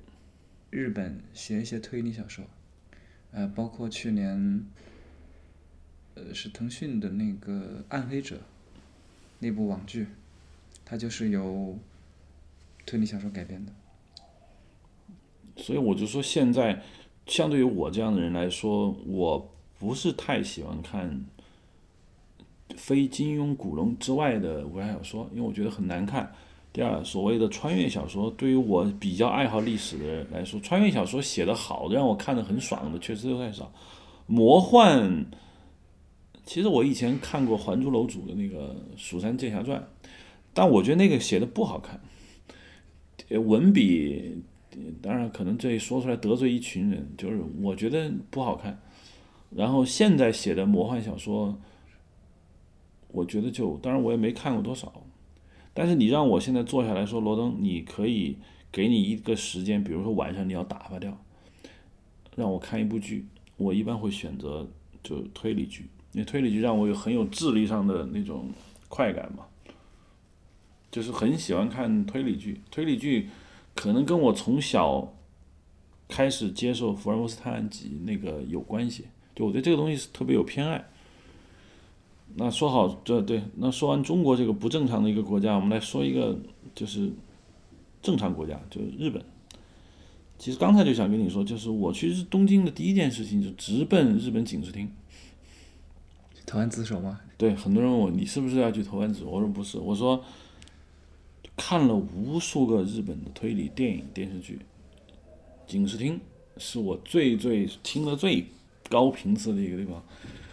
[0.70, 2.44] 日本写一些推理小说，
[3.33, 4.64] 呃，包括去年，
[6.14, 7.52] 呃，是腾讯的那个
[7.90, 8.37] 《暗黑者》
[9.38, 10.06] 那部网剧，
[10.85, 11.78] 它就是由
[12.87, 13.72] 推理小说改编的。
[15.56, 16.83] 所以我就说，现在
[17.26, 21.26] 相对于我这样的人来说，我不是太喜欢看
[22.74, 26.33] 非金庸、古龙之外的武侠小说，因为我觉得很难看。
[26.72, 33.72] 第二，所谓的穿越小说，对于我比较爱好历史的人来说，穿越小说写得好的，让我看得很爽的，确实都太少。
[34.26, 35.26] 魔幻
[36.44, 39.80] 其实我以前看过《还珠楼主》的那个《蜀山剑侠传》，
[40.54, 42.00] 但我觉得那个写的不好看，
[43.28, 44.40] 呃文笔，
[45.02, 48.80] 当然可能这说出来得罪一群人，就是我觉得不好看。
[49.50, 51.59] 然后现在写的魔幻小说，
[53.09, 54.92] 我觉得就，当然我也没看过多少，
[55.72, 58.37] 但是你让我现在坐下来说，罗登，你可以
[58.72, 61.16] 给你一个时间，比如说晚上你要打发掉，
[62.37, 64.68] 让我看一部剧，我一般会选择
[65.02, 68.50] 就推理剧，因为推理剧让我有很有智力上的那种
[68.88, 69.46] 快感嘛，
[70.90, 73.28] 就是很喜欢看推理剧，推理剧
[73.74, 75.14] 可能跟我从小
[76.09, 79.04] 开始接受福尔摩斯探案集那个有关系。
[79.37, 80.85] 就我对这个东西是特别有偏爱。
[82.36, 86.38] 那说好，这对，那说完中国这个不正常的一个国家，我们来说一个
[86.74, 87.10] 就是
[88.02, 89.22] 正常国家，就是日本。
[90.38, 94.90] 其实刚才就想跟你说，就是我去日东京的第一件事情就直奔日本警视厅。
[96.46, 97.20] 投案自首吗？
[97.36, 99.30] 对，很多人问我你是不是要去投案自首？
[99.30, 100.24] 我说不是，我说
[101.56, 104.58] 看了无数个日本的推理电影电视剧，
[105.66, 106.20] 警视厅
[106.56, 108.46] 是我最最听的最。
[108.88, 110.02] 高频次的一个地方，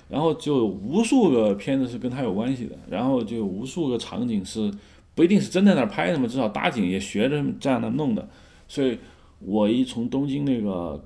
[0.10, 4.72] 然后就无数个片子是跟他有关系的，然后就无数个场景是
[5.13, 8.28] 不一定是真在那儿拍的嘛，至少搭景也学着这样的弄的。
[8.67, 8.98] 所以
[9.39, 11.04] 我一从东京那个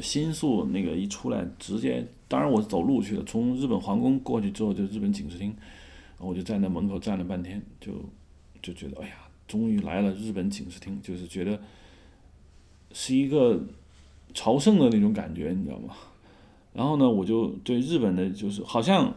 [0.00, 5.54] 新宿那个一出来，直接当然我是走路去的，从日本皇宫过去之后就日本警视厅，
[6.18, 7.92] 我就站在门口站了半天，就
[8.62, 9.14] 就觉得哎呀，
[9.48, 11.60] 终于来了日本警视厅，就是觉得
[12.92, 13.60] 是一个
[14.32, 15.94] 朝圣的那种感觉，你知道吗？
[16.74, 19.14] 然后呢，我就对日本的，就是好像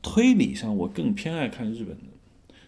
[0.00, 2.04] 推理上，我更偏爱看日本的。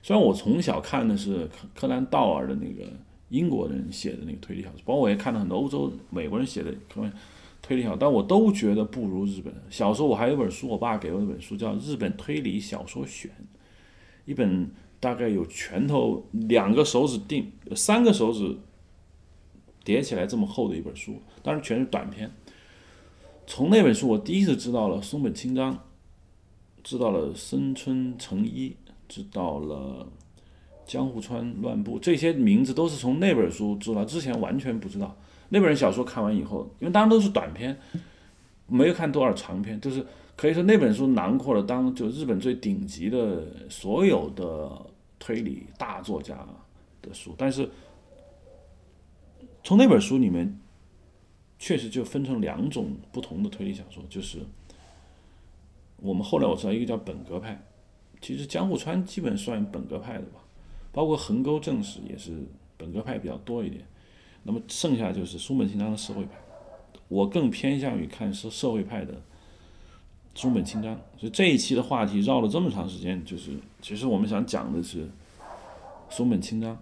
[0.03, 2.91] 虽然我从小看的是柯柯南道尔的那个
[3.29, 6.75] 英国人写的那个推理小说，包括我也看了很多欧洲美国人写的
[7.63, 9.55] 推理小说，但我都觉得不如日本。
[9.71, 13.31] 小时候我还有本书，我爸给我一本书，叫《日本推理小说选》，
[14.25, 18.59] 一本大概有拳头两个手指定，三个手指。
[19.85, 22.31] 叠起来这么厚的一本书，当然全是短篇。
[23.45, 25.77] 从那本书，我第一次知道了松本清张，
[26.85, 28.77] 知道了森村诚一，
[29.09, 30.07] 知道了
[30.87, 35.17] 江户川乱步，这些名字都是从那本书知道，之前完全不知道。
[35.49, 37.77] 那本小说看完以后，因为当然都是短篇，
[38.69, 44.71] 没有看多少长篇，就是可以说那本书囊括了当就日本最顶级的所有的
[45.19, 46.47] 推理大作家
[47.03, 47.69] 的书，但是。
[49.65, 50.59] 从那本书里面，
[51.59, 54.41] 确实就分成两种不同的推理小说，就是
[55.99, 57.63] 我们后来我知道一个叫本格派，
[58.21, 60.41] 其实江户川基本算本格派的吧，
[60.91, 62.37] 包括横沟正史也是
[62.77, 63.85] 本格派比较多一点，
[64.43, 66.33] 那么剩下就是松本清张的社会派，
[67.07, 69.23] 我更偏向于看社社会派的
[70.35, 75.09] 松本清张，所以这一期的话题绕了这么长时间，就是其实我们想讲的是
[76.11, 76.77] 松本清张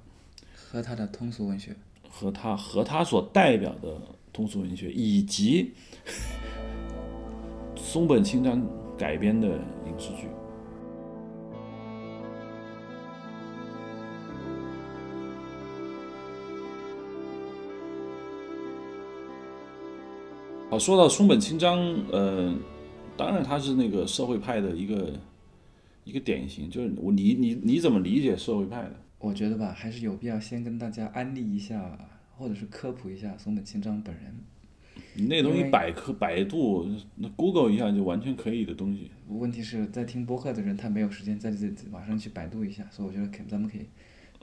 [0.54, 1.76] 和他的通俗文学。
[2.10, 3.96] 和他和他所代表的
[4.32, 5.72] 通俗文学，以及
[7.76, 8.60] 松本清张
[8.98, 10.26] 改编的影视剧。
[20.68, 21.80] 好，说到松本清张，
[22.12, 22.54] 呃，
[23.16, 25.12] 当然他是那个社会派的一个
[26.04, 28.92] 一个典型，就是我你你你怎么理解社会派的？
[29.20, 31.98] 我觉得吧，还是有必要先跟大家安利一下，
[32.38, 34.34] 或者是科普一下松本清张本人。
[35.12, 39.10] 你那东西百科、百度、那 Google 一下就完全可以的东西。
[39.28, 43.86] 问题是在听播客的人他没有时间在这马上去百度一下，所以我觉得可咱们可以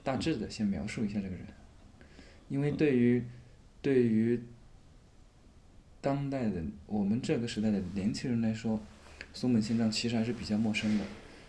[0.04, 1.44] 大致的先描述一下这个人，
[2.48, 3.24] 因为对于
[3.82, 4.40] 对于
[6.00, 8.80] 当代的我们这个时代的年轻人来说，
[9.32, 11.04] 松本清张其实还是比较陌生的，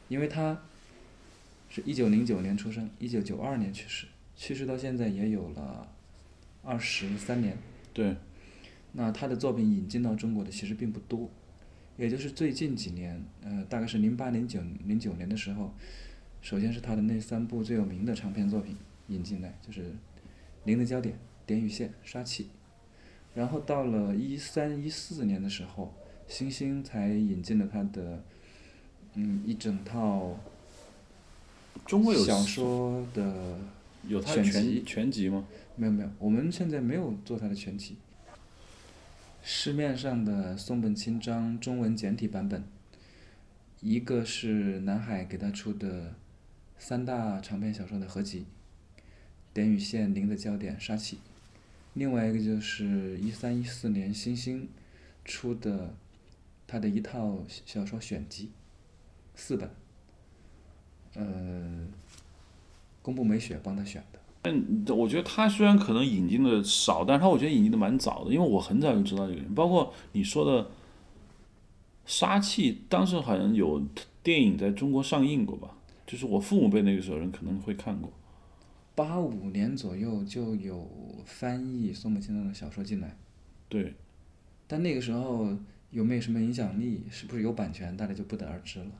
[0.07, 0.59] 因为他。
[1.69, 5.87] 是一九零九年出生，一九九二年去世，去世到现在也有了
[6.63, 7.57] 二十三年。
[7.93, 8.15] 对。
[8.91, 11.29] 那他的作品引进到中国的其实并不多，
[11.95, 15.71] 也就是最近几年，呃，大概是零八零九零九年的时候，
[16.41, 19.83] 首先是他的那三部最有名的长篇作品引进来，就是
[20.63, 21.13] 《零的焦点》
[21.45, 22.45] 《点与线》《杀气》，
[23.35, 25.93] 然后到了一三一四年的时候，
[26.27, 28.23] 星星才引进了他的，
[29.13, 30.35] 嗯，一整套。
[31.85, 33.59] 中国有小说的
[34.07, 35.45] 有他全全集吗？
[35.75, 37.95] 没有没有，我们现在没有做他的全集。
[39.41, 42.63] 市面上的松本清张中文简体版本，
[43.81, 46.13] 一个是南海给他出的
[46.77, 48.41] 三大长篇小说的合集，
[49.53, 51.15] 《点与线》《零的焦点》《杀气》，
[51.93, 54.67] 另外一个就是一三一四年星星
[55.23, 55.95] 出的
[56.67, 58.51] 他的一套小说选集，
[59.35, 59.71] 四本，
[61.15, 61.87] 呃，
[63.01, 64.19] 宫部美雪帮他选的。
[64.43, 70.63] 嗯，我觉得他虽然可能引进的少，但是他我觉得引进的蛮早的，因为我很早就知道这个人，包括你说的
[72.05, 73.81] 《杀气》，当时好像有
[74.23, 75.75] 电影在中国上映过吧？
[76.07, 78.11] 就是我父母辈那个时候人可能会看过。
[78.95, 80.89] 八五年左右就有
[81.25, 83.15] 翻译松本清张的小说进来，
[83.69, 83.93] 对，
[84.67, 85.55] 但那个时候
[85.91, 88.91] 有没有什么影响力，是不是有版权，大家就不得而知了。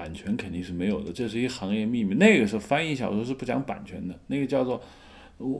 [0.00, 2.14] 版权肯定是没有的，这是一行业秘密。
[2.14, 4.80] 那个时候翻译小说是不讲版权的，那个叫做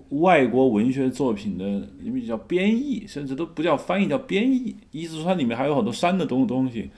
[0.09, 4.75] 外国文学作品的，因为叫编译，甚至都不叫翻译，叫编译。
[4.93, 6.89] 意思说它里面还有很多删的东东西。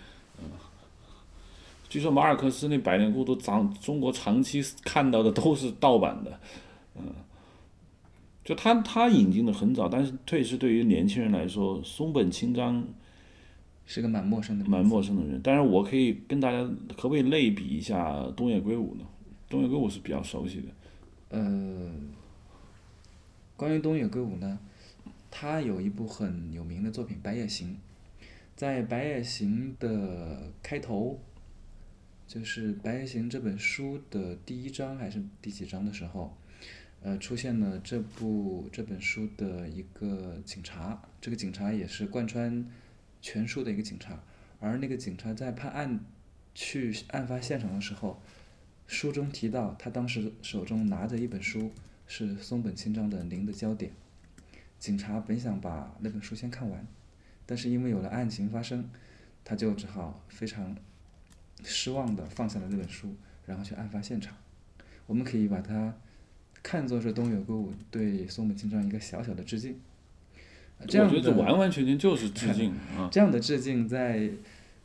[1.88, 6.38] 据说马尔克斯那《百年孤独》长中国长期看到的都是盗版的。
[6.96, 7.06] 嗯，
[8.44, 12.84] 就他他引进的很早，但是确实对于年轻人来说，松本清张。
[13.94, 15.38] 是个蛮陌生的，蛮陌生的人。
[15.44, 16.62] 但是我可以跟大家
[16.96, 19.04] 可不可以类比一下东野圭吾呢？
[19.50, 20.68] 东野圭吾是比较熟悉的。
[21.28, 21.92] 呃，
[23.54, 24.58] 关于东野圭吾呢，
[25.30, 27.68] 他有一部很有名的作品《白夜行》。
[28.56, 31.20] 在《白夜行》的开头，
[32.26, 36.34] 就是《白夜行》这本书的第一章还是第几章的时候，
[37.02, 41.02] 呃，出现了这部这本书的一个警察。
[41.20, 42.66] 这个警察也是贯穿。
[43.22, 44.22] 全书的一个警察，
[44.60, 46.00] 而那个警察在判案
[46.54, 48.20] 去案发现场的时候，
[48.86, 51.70] 书中提到他当时手中拿着一本书，
[52.06, 53.90] 是松本清张的《零的焦点》。
[54.78, 56.84] 警察本想把那本书先看完，
[57.46, 58.90] 但是因为有了案情发生，
[59.44, 60.76] 他就只好非常
[61.62, 63.14] 失望的放下了那本书，
[63.46, 64.36] 然后去案发现场。
[65.06, 65.94] 我们可以把它
[66.62, 69.78] 看作是东野圭吾对松本清张一个小小的致敬。
[70.86, 73.08] 这样的完完全全就是致敬 啊！
[73.10, 74.28] 这样的致敬在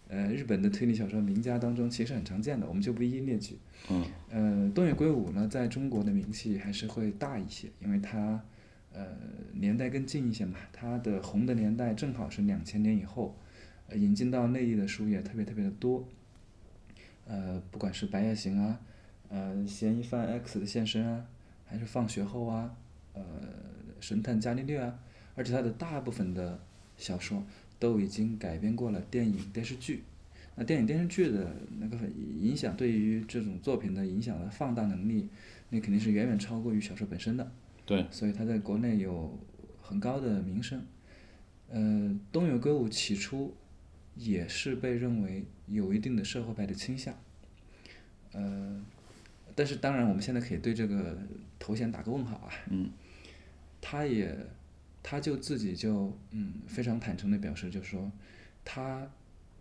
[0.07, 3.57] 呃日本的推理小说名家当中其实很常见的，我们就不一一列举。
[3.89, 4.05] 嗯。
[4.29, 8.41] 呃，东野圭吾呢，在中国的名气还是会大一些，因为他
[8.93, 9.05] 呃
[9.53, 13.37] 年代更近一些嘛，他的红的年代正好是两千年以后，
[13.93, 16.07] 引进到内地的书也特别特别的多。
[17.25, 18.79] 呃，不管是《白夜行》啊，
[19.29, 21.25] 呃，《嫌疑犯 X 的现身》啊，
[21.65, 22.73] 还是《放学后》啊，
[23.13, 23.21] 呃，
[23.99, 24.99] 《神探伽利略》啊。
[25.37, 26.59] 而且他的大部分的
[26.97, 27.43] 小说
[27.77, 30.01] 都已经改编过了电影电视剧，
[30.55, 31.95] 那电影电视剧的那个
[32.41, 35.29] 影响对于这种作品的影响的放大能力，
[35.69, 37.51] 那肯定是远远超过于小说本身的。
[37.85, 38.03] 对。
[38.09, 39.37] 所以他在国内有
[39.79, 40.83] 很高的名声。
[41.69, 43.53] 呃，东野圭吾起初
[44.15, 47.13] 也是被认为有一定的社会派的倾向。
[48.31, 48.83] 呃，
[49.53, 51.15] 但是当然我们现在可以对这个
[51.59, 52.49] 头衔打个问号啊。
[52.71, 52.89] 嗯。
[53.79, 54.35] 他也。
[55.09, 58.11] 他就自己就嗯非常坦诚的表示，就说
[58.65, 59.09] 他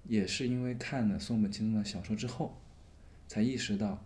[0.08, 2.60] 也是因为看了松本清张的小说之后，
[3.28, 4.04] 才意识到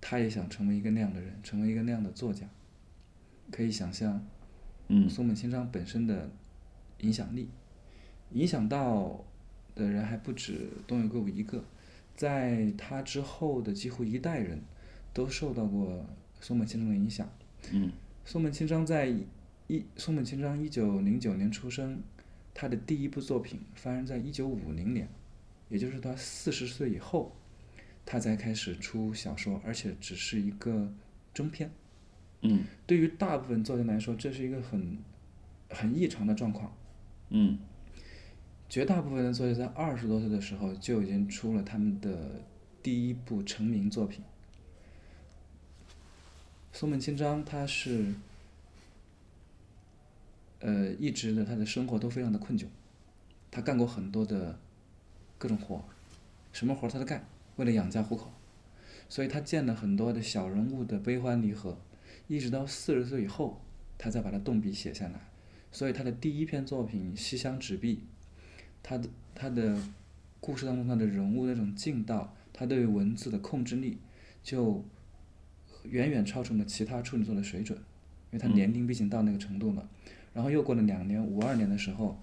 [0.00, 2.48] 他也想成为一个那样的人，成为一个那样的作家。
[3.50, 4.24] 可以想象，
[4.86, 6.30] 嗯，松本清张本身的
[6.98, 7.48] 影响力，
[8.30, 9.24] 影响到
[9.74, 11.64] 的人还不止东野圭吾一个，
[12.14, 14.62] 在他之后的几乎一代人
[15.12, 16.06] 都受到过
[16.40, 17.28] 松本清张的影响。
[17.72, 17.90] 嗯，
[18.24, 19.12] 松本清张在。
[19.70, 22.02] 一松本清张一九零九年出生，
[22.52, 25.08] 他的第一部作品发生在一九五零年，
[25.68, 27.30] 也就是他四十岁以后，
[28.04, 30.92] 他才开始出小说，而且只是一个
[31.32, 31.70] 中篇。
[32.42, 34.98] 嗯，对于大部分作家来说，这是一个很
[35.68, 36.76] 很异常的状况。
[37.28, 37.56] 嗯，
[38.68, 42.42] 绝大部分的作家在二十多岁的时候就已经出了他们的
[42.82, 44.24] 第一部成名作品。
[46.72, 48.12] 松本清张他是。
[50.60, 52.66] 呃，一直的他的生活都非常的困窘，
[53.50, 54.58] 他干过很多的
[55.38, 55.82] 各种活，
[56.52, 58.30] 什么活他都干，为了养家糊口，
[59.08, 61.78] 所以他见了很多的小人物的悲欢离合，
[62.28, 63.60] 一直到四十岁以后，
[63.96, 65.20] 他才把它动笔写下来。
[65.72, 67.96] 所以他的第一篇作品《西厢纸币》，
[68.82, 69.80] 他的他的
[70.40, 73.98] 故事当中他的人物那种劲道，他对文字的控制力，
[74.42, 74.84] 就
[75.84, 77.78] 远远超出了其他处女座的水准，
[78.30, 79.88] 因为他年龄毕竟到那个程度了。
[80.32, 82.18] 然后又过了两年，五二年的时候，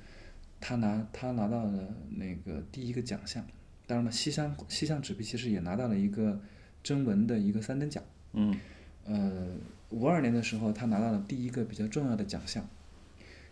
[0.60, 3.46] 他拿他拿到了那个第一个奖项。
[3.86, 6.40] 当然了，西乡西乡纸币其实也拿到了一个
[6.84, 8.04] 征文的一个三等奖。
[8.34, 8.58] 嗯。
[9.06, 9.48] 呃，
[9.90, 12.68] 五二年的时候，他拿到了第一个比较重要的奖项。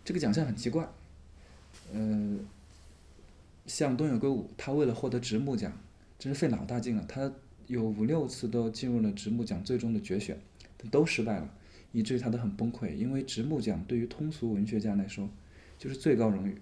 [0.04, 0.86] 这个奖项很奇怪。
[1.94, 2.38] 呃，
[3.66, 5.72] 像东野圭吾，他为了获得直木奖，
[6.18, 7.04] 真是费老大劲了。
[7.08, 7.32] 他
[7.66, 10.38] 有五六次都进入了直木奖最终的决选，
[10.90, 11.48] 都失败了。
[11.96, 15.26] 以至于他都很崩溃，因为直木奖对于通俗文学家来说，
[15.78, 16.54] 就是最高荣誉。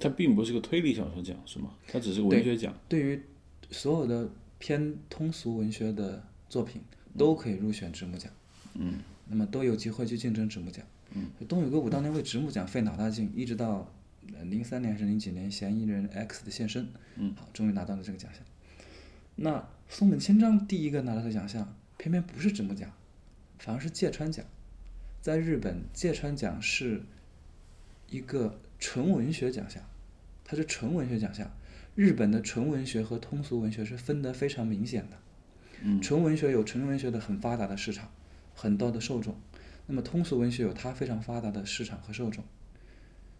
[0.00, 1.72] 它并不是个推理小说奖，是吗？
[1.86, 2.76] 它只是个文学奖。
[2.88, 3.22] 对于
[3.70, 4.28] 所有的
[4.58, 6.82] 偏通俗文学的作品，
[7.16, 8.32] 都可以入选直木奖。
[8.74, 8.94] 嗯。
[9.28, 10.84] 那么都有机会去竞争直木奖。
[11.14, 11.30] 嗯。
[11.46, 13.88] 东野圭吾当年为直木奖费脑大劲，一直到
[14.42, 16.84] 零三年还是零几年，《嫌疑人 X 的现身》，
[17.14, 18.42] 嗯，好，终于拿到了这个奖项。
[19.36, 22.90] 那松本清张第一个拿到的奖项，偏偏不是直木奖，
[23.60, 24.44] 反而是芥川奖。
[25.20, 27.02] 在日本，芥川奖是
[28.08, 29.82] 一个纯文学奖项，
[30.44, 31.50] 它是纯文学奖项。
[31.94, 35.18] 日本的纯文学和通俗文学是分得非常明显的。
[35.82, 38.10] 嗯，纯文学有纯文学的很发达的市场，
[38.54, 39.38] 很多的受众。
[39.86, 42.44] 那么通俗文学有它非常发达的市场和受众。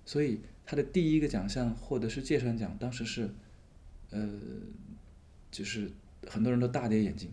[0.04, 3.30] 所以它的第一个奖项获得是芥川奖，当时是，
[4.10, 4.28] 呃，
[5.50, 5.90] 就是
[6.26, 7.32] 很多人都大跌眼镜。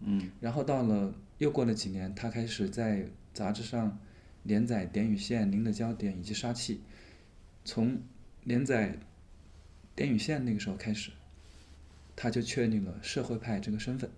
[0.00, 0.30] 嗯。
[0.40, 3.98] 然后到了又过了几年，他开始在杂志上
[4.42, 6.76] 连载《点与线》《您的焦点》以及《杀气》。
[7.64, 8.02] 从
[8.44, 8.92] 连载
[9.94, 11.10] 《点与线》那个时候开始，
[12.16, 14.10] 他就确定了社会派这个身份，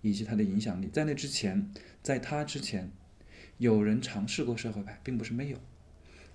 [0.00, 0.88] 以及他的影响力。
[0.92, 1.72] 在那之前，
[2.02, 2.90] 在他之前，
[3.58, 5.58] 有人尝试过社会派，并不是没有。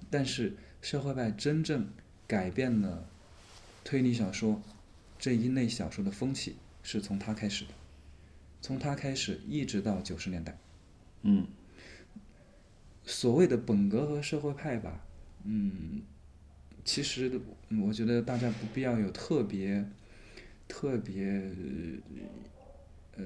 [0.09, 1.89] 但是社会派真正
[2.27, 3.07] 改变了
[3.85, 4.61] 推理小说
[5.17, 7.71] 这一类小说的风气，是从他开始的。
[8.61, 10.57] 从他开始，一直到九十年代。
[11.21, 11.47] 嗯。
[13.05, 15.03] 所谓的本格和社会派吧，
[15.43, 16.01] 嗯，
[16.85, 17.39] 其实
[17.81, 19.85] 我觉得大家不必要有特别
[20.67, 21.51] 特别
[23.15, 23.23] 呃，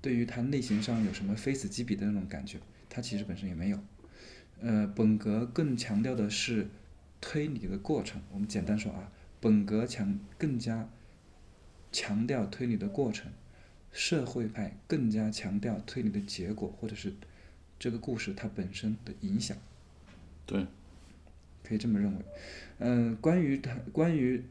[0.00, 2.58] 对于它类型上有什么非此即彼的那种感觉，
[2.88, 3.78] 它其实本身也没有。
[4.60, 6.68] 呃，本格更强调的是
[7.20, 8.22] 推理的过程。
[8.32, 10.88] 我们简单说啊，本格强更加
[11.90, 13.32] 强调推理的过程，
[13.90, 17.14] 社会派更加强调推理的结果，或者是
[17.80, 19.56] 这个故事它本身的影响。
[20.46, 20.64] 对，
[21.64, 22.24] 可以这么认为。
[22.78, 24.44] 嗯，关于他，关于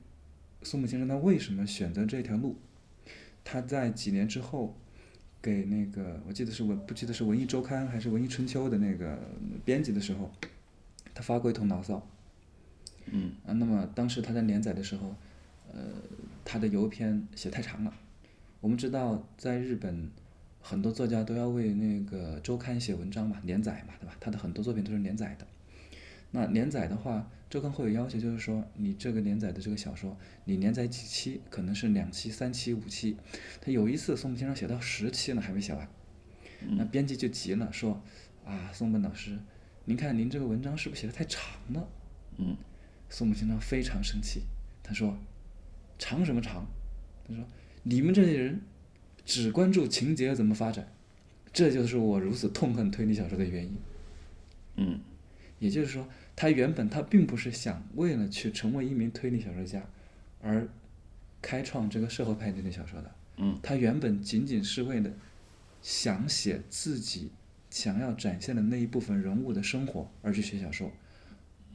[0.64, 2.58] 松木先生他为什么选择这条路，
[3.46, 4.76] 他在几年之后。
[5.42, 9.18] 给那个，我记得是文，不记得是《文艺周刊》还是《文艺春秋》的那个
[9.64, 10.30] 编辑的时候，
[11.14, 12.06] 他发过一通牢骚。
[13.06, 13.32] 嗯。
[13.46, 15.16] 啊，那么当时他在连载的时候，
[15.72, 15.80] 呃，
[16.44, 17.94] 他的邮篇写太长了。
[18.60, 20.12] 我们知道，在日本，
[20.70, 24.16] 很多作家都要为那个周刊写文章嘛，连载嘛，对吧？
[24.20, 25.48] 他的很多作品都是连载的。
[26.30, 30.16] 那连载的话，周刊会有要求，就是说你这个连载的这个小说，
[30.46, 33.18] 你连载几期，可能是两期、三期、五期。
[33.60, 35.90] 他有一次松本先生写到十期了还没写完，
[36.78, 38.00] 那编辑就急了，说
[38.46, 39.40] ：“啊，宋本老师，
[39.86, 41.42] 您看您这个文章是不是写的太长
[41.74, 41.90] 了？”
[42.38, 42.56] 嗯。
[43.10, 44.44] 松本先生非常生气，
[44.84, 45.18] 他说
[45.98, 46.68] ：“长什么长？
[47.28, 47.44] 他说
[47.82, 48.62] 你们这些人
[49.30, 50.92] 只关注情节怎么发展，
[51.54, 53.78] 这就是我如此痛恨推理小说的原因。”
[54.78, 55.00] 嗯。
[55.60, 59.84] 也就是说，他原本他并不是想为了去成为一名推理小说家，
[60.42, 60.68] 而
[61.44, 63.12] 开创这个社会派推理小说的。
[63.38, 63.60] 嗯。
[63.62, 65.12] 他原本仅仅是为了
[65.84, 67.30] 想写自己
[67.70, 70.92] 想要展现的那一部分人物的生活而去写小说，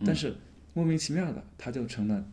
[0.05, 0.35] 但是
[0.73, 2.27] 莫名其妙的他就成了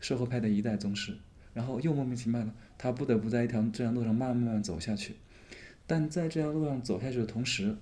[0.00, 1.16] 社会派的一代宗师，
[1.54, 5.14] 然后又莫名其妙的他不得不在一条这条路上慢慢慢走下去，
[5.86, 7.74] 但在这条路上走下去的同时。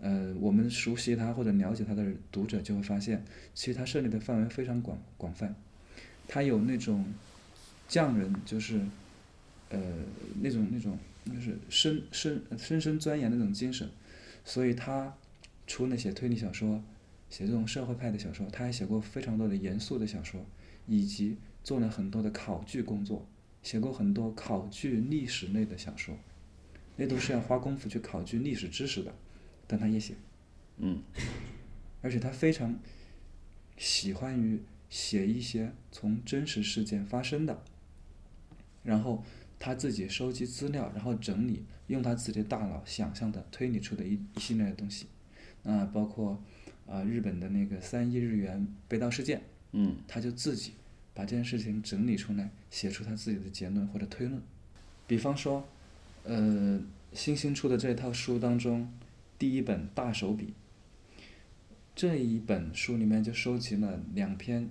[0.00, 5.52] 呃，我们熟悉他或者了解他的读者就会发现，其实他涉猎的范围非常广广泛，
[6.28, 7.04] 他有那种
[7.88, 8.78] 匠人，就是
[9.70, 9.80] 呃
[10.40, 10.96] 那种那种
[11.26, 13.90] 就是深深深深钻研的那种精神，
[14.44, 15.12] 所以他
[15.66, 16.80] 除了写推理小说，
[17.28, 20.46] 写这种社会派的小说，他还写过非常多的严肃的小说，
[20.86, 21.36] 以及
[21.68, 23.28] 做了很多的考据工作，
[23.62, 26.16] 写过很多考据历史类的小说，
[26.96, 29.14] 那都是要花功夫去考据历史知识的。
[29.66, 30.14] 但他也写，
[30.78, 31.02] 嗯，
[32.00, 32.74] 而且他非常
[33.76, 37.62] 喜欢于写一些从真实事件发生的，
[38.82, 39.22] 然后
[39.58, 45.06] 他自己收集资料，然后整理，用他自己的大脑想象的推理出的一一系列的东西，
[45.64, 46.42] 啊，包括
[46.86, 49.42] 啊日本的那个三亿日元被盗事件，
[49.72, 50.72] 嗯，他就自己
[51.18, 54.40] 把这件事情整理出来，写出他自己的结论或者推论，
[55.08, 55.66] 比方说，
[56.22, 56.80] 呃，
[57.12, 58.88] 星星出的这套书当中。
[59.36, 60.54] 第一本大手笔，
[61.96, 64.70] 这一本书里面就收集了两篇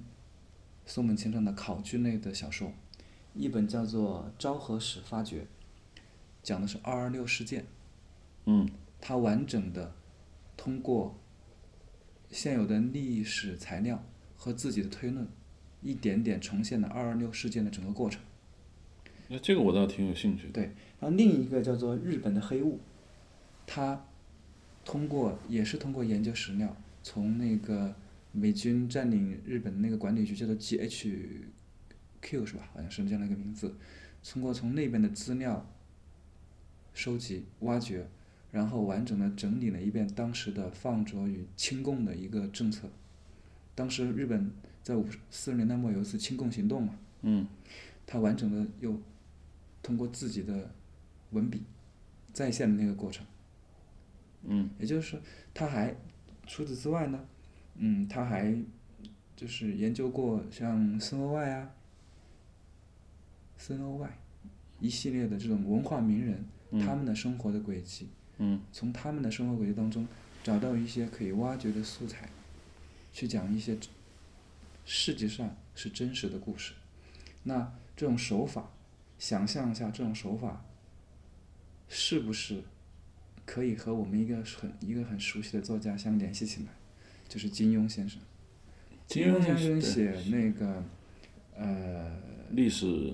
[0.85, 2.71] 松本清张的考据类的小说，
[3.33, 5.41] 一本叫做《昭和史发掘》，
[6.41, 7.65] 讲的是二二六事件。
[8.45, 8.69] 嗯。
[9.01, 9.93] 它完整的
[10.55, 11.19] 通过
[12.31, 14.01] 现有的历史材料
[14.37, 15.27] 和自己的推论，
[15.81, 18.21] 一点点重现了二二六事件的整个过程。
[19.27, 20.53] 那这个我倒挺有兴趣的。
[20.53, 20.63] 对，
[20.99, 22.75] 然后另一个叫做《日本的黑雾》，
[23.65, 24.03] 他。
[24.85, 26.73] 通过也是通过研究史料，
[27.03, 27.93] 从那个
[28.31, 32.69] 美军占领日本的那个管理局叫做 GHQ 是吧？
[32.71, 33.75] 好像是这样的一个名字。
[34.23, 35.69] 通过从那边的资料
[36.93, 38.07] 收集、挖掘，
[38.49, 42.89] 然后完整的整理了一遍当时的放逐与清共的一个政策。
[43.75, 44.49] 当时日本
[44.87, 47.45] 在五四十年代末有一次清共行动嘛，嗯。
[48.05, 48.97] 他完整的又
[49.83, 50.71] 通过自己的
[51.31, 51.61] 文笔
[52.31, 53.25] 再现了那个过程。
[54.45, 54.69] 嗯。
[54.79, 55.19] 也就是说，
[55.53, 55.93] 他还
[56.45, 57.19] 除此之外呢，
[57.75, 58.57] 嗯，他还
[59.35, 61.69] 就是研究过像森欧外啊、
[63.57, 64.17] 森欧外
[64.79, 66.45] 一系列的这种文化名人，
[66.79, 68.07] 他们的生活的轨迹，
[68.37, 68.61] 嗯。
[68.71, 70.07] 从他们的生活轨迹当中
[70.45, 72.29] 找到一些可以挖掘的素材，
[73.11, 73.77] 去讲一些
[74.89, 76.71] 世界上是真实的故事。
[77.43, 78.71] 那这种手法，
[79.19, 80.65] 想象一下这种手法，
[81.89, 82.63] 是不是
[83.45, 86.69] 可以和我们一个很一个很熟悉的作家相联系起来？
[87.27, 88.21] 就是金庸先生。
[89.05, 90.81] 金庸先生写那个，
[91.53, 92.17] 呃，
[92.51, 93.13] 历史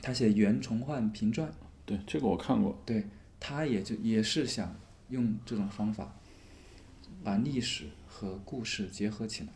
[0.00, 1.46] 他写《袁崇焕评传》，
[1.84, 3.04] 对这个我看过，对，
[3.38, 4.74] 他也就也是想
[5.10, 6.16] 用这种方法，
[7.22, 9.50] 把历史和故事结合起来，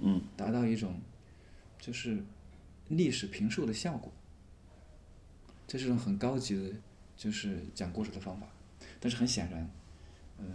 [0.00, 0.94] 嗯达到一种
[1.78, 2.22] 就是
[2.88, 4.12] 历史评述的效果。
[5.66, 6.70] 这是一种很高级的，
[7.16, 8.46] 就是讲故事的方法。
[9.00, 9.68] 但是很显然，
[10.38, 10.46] 嗯、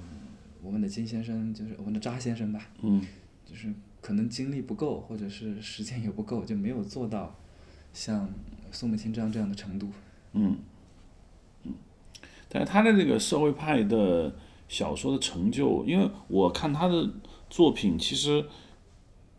[0.61, 3.05] 我们的金先生就是我们的扎先生吧，嗯
[3.45, 7.35] 就是可能精力不够，或者是时间也不够，就没有做到
[7.93, 8.29] 像
[8.71, 9.91] 宋美清这样这样的程度。
[10.33, 10.57] 嗯
[11.63, 11.73] 嗯，
[12.47, 14.33] 但是他的这个社会派的
[14.69, 17.09] 小说的成就，因为我看他的
[17.49, 18.45] 作品，其实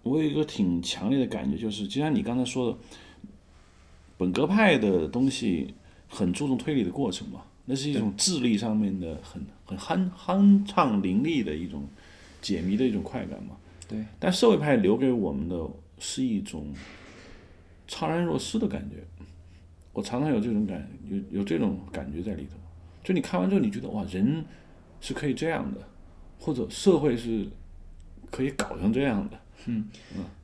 [0.02, 2.78] 我有一个挺强烈的感觉，就是就像你刚才说的，
[4.18, 5.74] 本格派的东西
[6.08, 11.86] 很注重推理的过程嘛，那是一种智力上面的很很酣酣畅淋漓的一种
[12.40, 13.56] 解谜的一种快感嘛。
[13.88, 16.66] 对，但社会派留给我们的是一种
[17.88, 18.96] 怅然若失的感觉。
[19.92, 22.56] 我常常有这种感，有有这种感觉在里头。
[23.04, 24.44] 就你看完之后，你觉得哇，人
[25.00, 25.80] 是可以这样的，
[26.40, 27.46] 或者社会是
[28.30, 29.38] 可以搞成这样的。
[29.66, 29.88] 嗯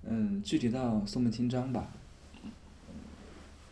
[0.04, 1.92] 嗯，具体到松本清张吧，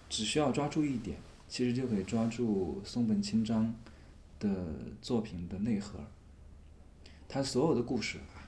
[0.08, 1.18] 只需要抓住一点，
[1.48, 3.74] 其实就可以抓住松本清张
[4.38, 6.00] 的作品的内核。
[7.28, 8.46] 他所有的故事啊，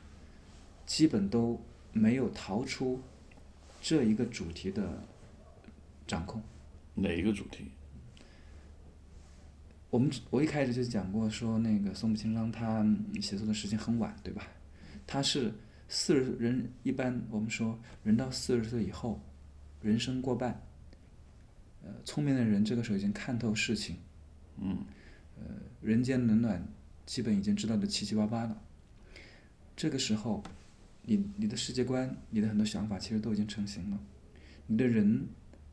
[0.87, 1.61] 基本都
[1.93, 3.01] 没有逃出
[3.81, 5.03] 这一个主题的
[6.07, 6.43] 掌控。
[6.95, 7.67] 哪一个主题？
[9.91, 14.47] 我们我一开始就讲过，说那个宋本清张他嗯写作的时间很晚，对吧？
[15.07, 15.53] 他是
[15.89, 19.21] 四十人一般我们说人到四十岁以后，
[19.81, 20.61] 人生过半，
[21.83, 23.97] 呃，聪明的人这个时候已经看透事情，
[24.61, 24.85] 嗯
[25.37, 25.45] 呃，
[25.81, 26.63] 人间冷暖
[27.07, 28.61] 基本已经知道的七七八八了。
[29.75, 30.43] 这个时候，
[31.03, 33.99] 你你的世界观，你的很多想法其实都已经成型了。
[34.67, 35.27] 你的人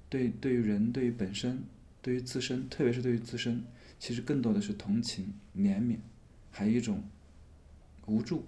[0.07, 1.61] 对对于人对于本身
[2.01, 3.63] 对于自身，特别是对于自身，
[3.99, 5.97] 其实更多的是同情、怜悯，
[6.51, 7.03] 还有一种
[8.05, 8.45] 无助。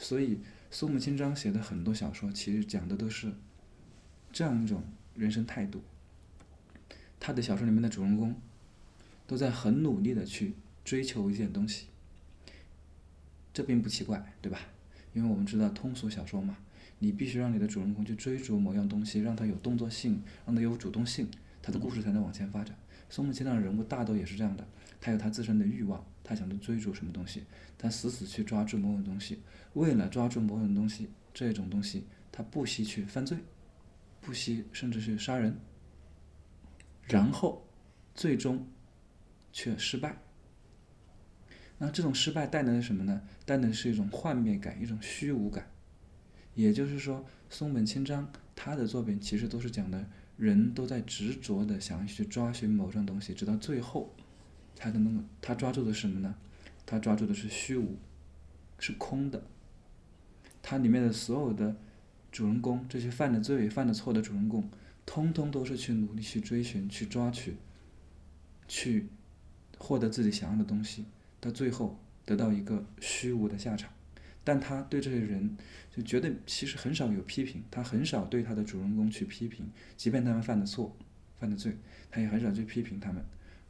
[0.00, 0.40] 所以
[0.70, 3.32] 松本清章写的很多小说，其实讲的都是
[4.32, 4.82] 这样一种
[5.14, 5.82] 人生态度。
[7.20, 8.34] 他的小说里面的主人公
[9.26, 11.86] 都在很努力的去追求一件东西，
[13.52, 14.58] 这并不奇怪，对吧？
[15.12, 16.56] 因为我们知道通俗小说嘛，
[16.98, 21.28] 你必须让你的主人公去追逐某样东西，让他有动作性，让他有主动性，
[21.60, 22.74] 他的故事才能往前发展。
[23.10, 24.66] 松本清的人物大都也是这样的，
[25.00, 27.44] 他有他自身的欲望，他想去追逐什么东西，
[27.78, 29.40] 他死死去抓住某种东西，
[29.74, 33.38] 为了抓住某种东西，这种东西他不惜去犯罪，
[34.20, 35.56] 不惜甚至去杀人，
[37.04, 37.66] 然后
[38.14, 38.66] 最终
[39.52, 40.18] 却失败。
[41.78, 43.22] 那这种失败带来的什么呢？
[43.46, 45.70] 带来的是一种幻灭感，一种虚无感。
[46.54, 54.14] 也就是说，松本清张他的作品其实都是讲的人都在执着的想要去抓寻某种东西，直到最后
[54.82, 56.34] 他的那个他抓住的是什么呢？
[56.86, 57.98] 他抓住的是虚无，
[58.78, 59.42] 是空的。
[60.62, 61.76] 它里面的所有的
[62.32, 64.68] 主人公，这些犯的罪、犯的错的主人公，
[65.04, 67.56] 通通都是去努力去追寻、去抓取、
[68.66, 69.08] 去
[69.76, 71.04] 获得自己想要的东西，
[71.40, 73.92] 到最后得到一个虚无的下场。
[74.42, 75.56] 但他对这些人
[75.94, 80.96] 就觉得其实很少有批评，他很少对他的主人公去批评，即便他们犯的错、
[81.38, 81.76] 犯的罪，
[82.10, 83.22] 他也很少去批评他们，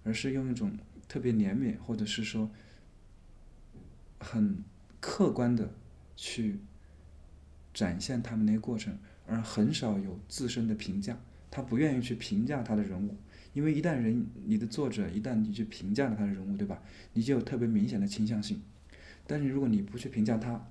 [0.04, 0.72] 而是用一种
[1.10, 2.48] 特别怜悯或者是说
[4.20, 4.62] 很
[5.00, 5.68] 客观的
[6.14, 6.60] 去
[7.74, 8.96] 展现他们那个过程，
[9.26, 11.18] 而很少有自身的评价。
[11.50, 13.16] 他不愿意去评价他的人物，
[13.54, 16.80] 因为一旦人你的作者一旦你去评价了他的人物，对吧？
[17.14, 18.62] 你就有特别明显的倾向性。
[19.26, 20.64] 但是如果你不去评价他，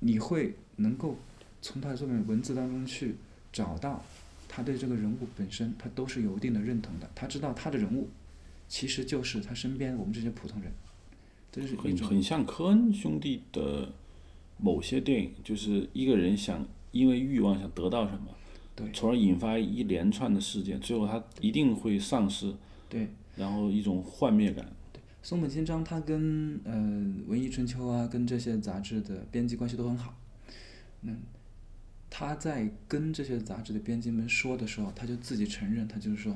[0.00, 1.16] 你会能够
[1.60, 3.14] 从他的作品文字当中去
[3.52, 4.04] 找到
[4.48, 7.08] 他对这个人物本身，他都是有一定的认同的。
[7.14, 8.08] 他知道他的人物
[8.72, 10.72] 其实就是他身边我们这些普通人，
[11.52, 13.92] 这是很很像科恩兄弟的
[14.56, 18.28] 某些电影，就是一个人想因为欲望想得到什么，
[18.74, 22.50] 对从而引发一连串的事件，最后他一定会丧失，
[22.88, 23.08] 对。
[23.36, 24.66] 然后一种幻灭感。
[25.22, 26.74] 松本清张他跟呃
[27.26, 30.14] 《文艺春秋》啊，跟这些杂志的编辑关系都很好。
[31.02, 31.18] 嗯，
[32.08, 36.34] 他在跟这些杂志的编辑们说的时候，他就自己承认，他就是说，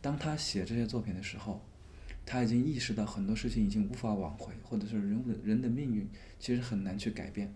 [0.00, 1.64] 当他写这些作品的时候，
[2.24, 7.54] 他已经意识到很多事情已经无法挽回，或者是人的人的命运其实很难去改变，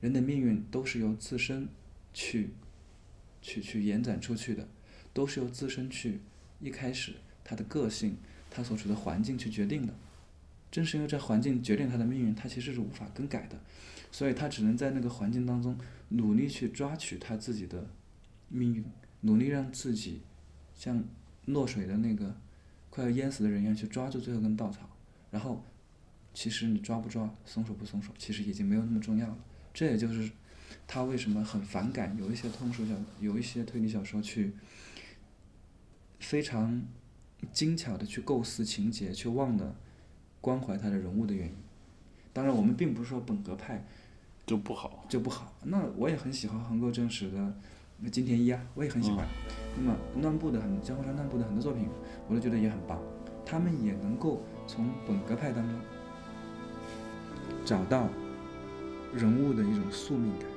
[0.00, 1.68] 人的命运都是由自身
[2.12, 2.50] 去
[3.40, 4.68] 去去延展出去的，
[5.12, 6.20] 都是由自身去
[6.60, 8.16] 一开始他的个性。
[8.54, 9.94] 他所处的环境去决定的，
[10.70, 13.58] 正是因为这环境决定他的命运，他其实是无法更改的，
[14.10, 15.78] 所以他只能在那个环境当中
[16.10, 17.88] 努力去抓取他自己的
[18.50, 18.84] 命运，
[19.22, 20.20] 努力让自己
[20.74, 21.02] 像
[21.46, 22.34] 落水的那个
[22.90, 24.88] 快要淹死的人一样去抓住最后一根稻草，
[25.30, 25.62] 然后
[26.34, 29.38] 其实你抓不抓，松手不松手，其实已经没有那么重要了。
[29.74, 30.30] 这也就是
[30.86, 34.52] 他为什么很反感有一些通俗小有一些推理小说去
[36.20, 36.82] 非常。
[37.52, 39.74] 精巧的去构思情节，却忘了
[40.40, 41.54] 关怀他的人物的原因。
[42.32, 43.84] 当然，我们并不是说本格派
[44.46, 45.52] 就不好，就不好。
[45.64, 47.52] 那我也很喜欢横沟正史的
[48.10, 49.26] 金田一啊，我也很喜欢。
[49.76, 51.88] 那么乱步的很江户川乱步的很多作品，
[52.28, 52.98] 我都觉得也很棒。
[53.44, 55.78] 他们也能够从本格派当中
[57.64, 58.08] 找到
[59.12, 60.48] 人物的一种宿命感。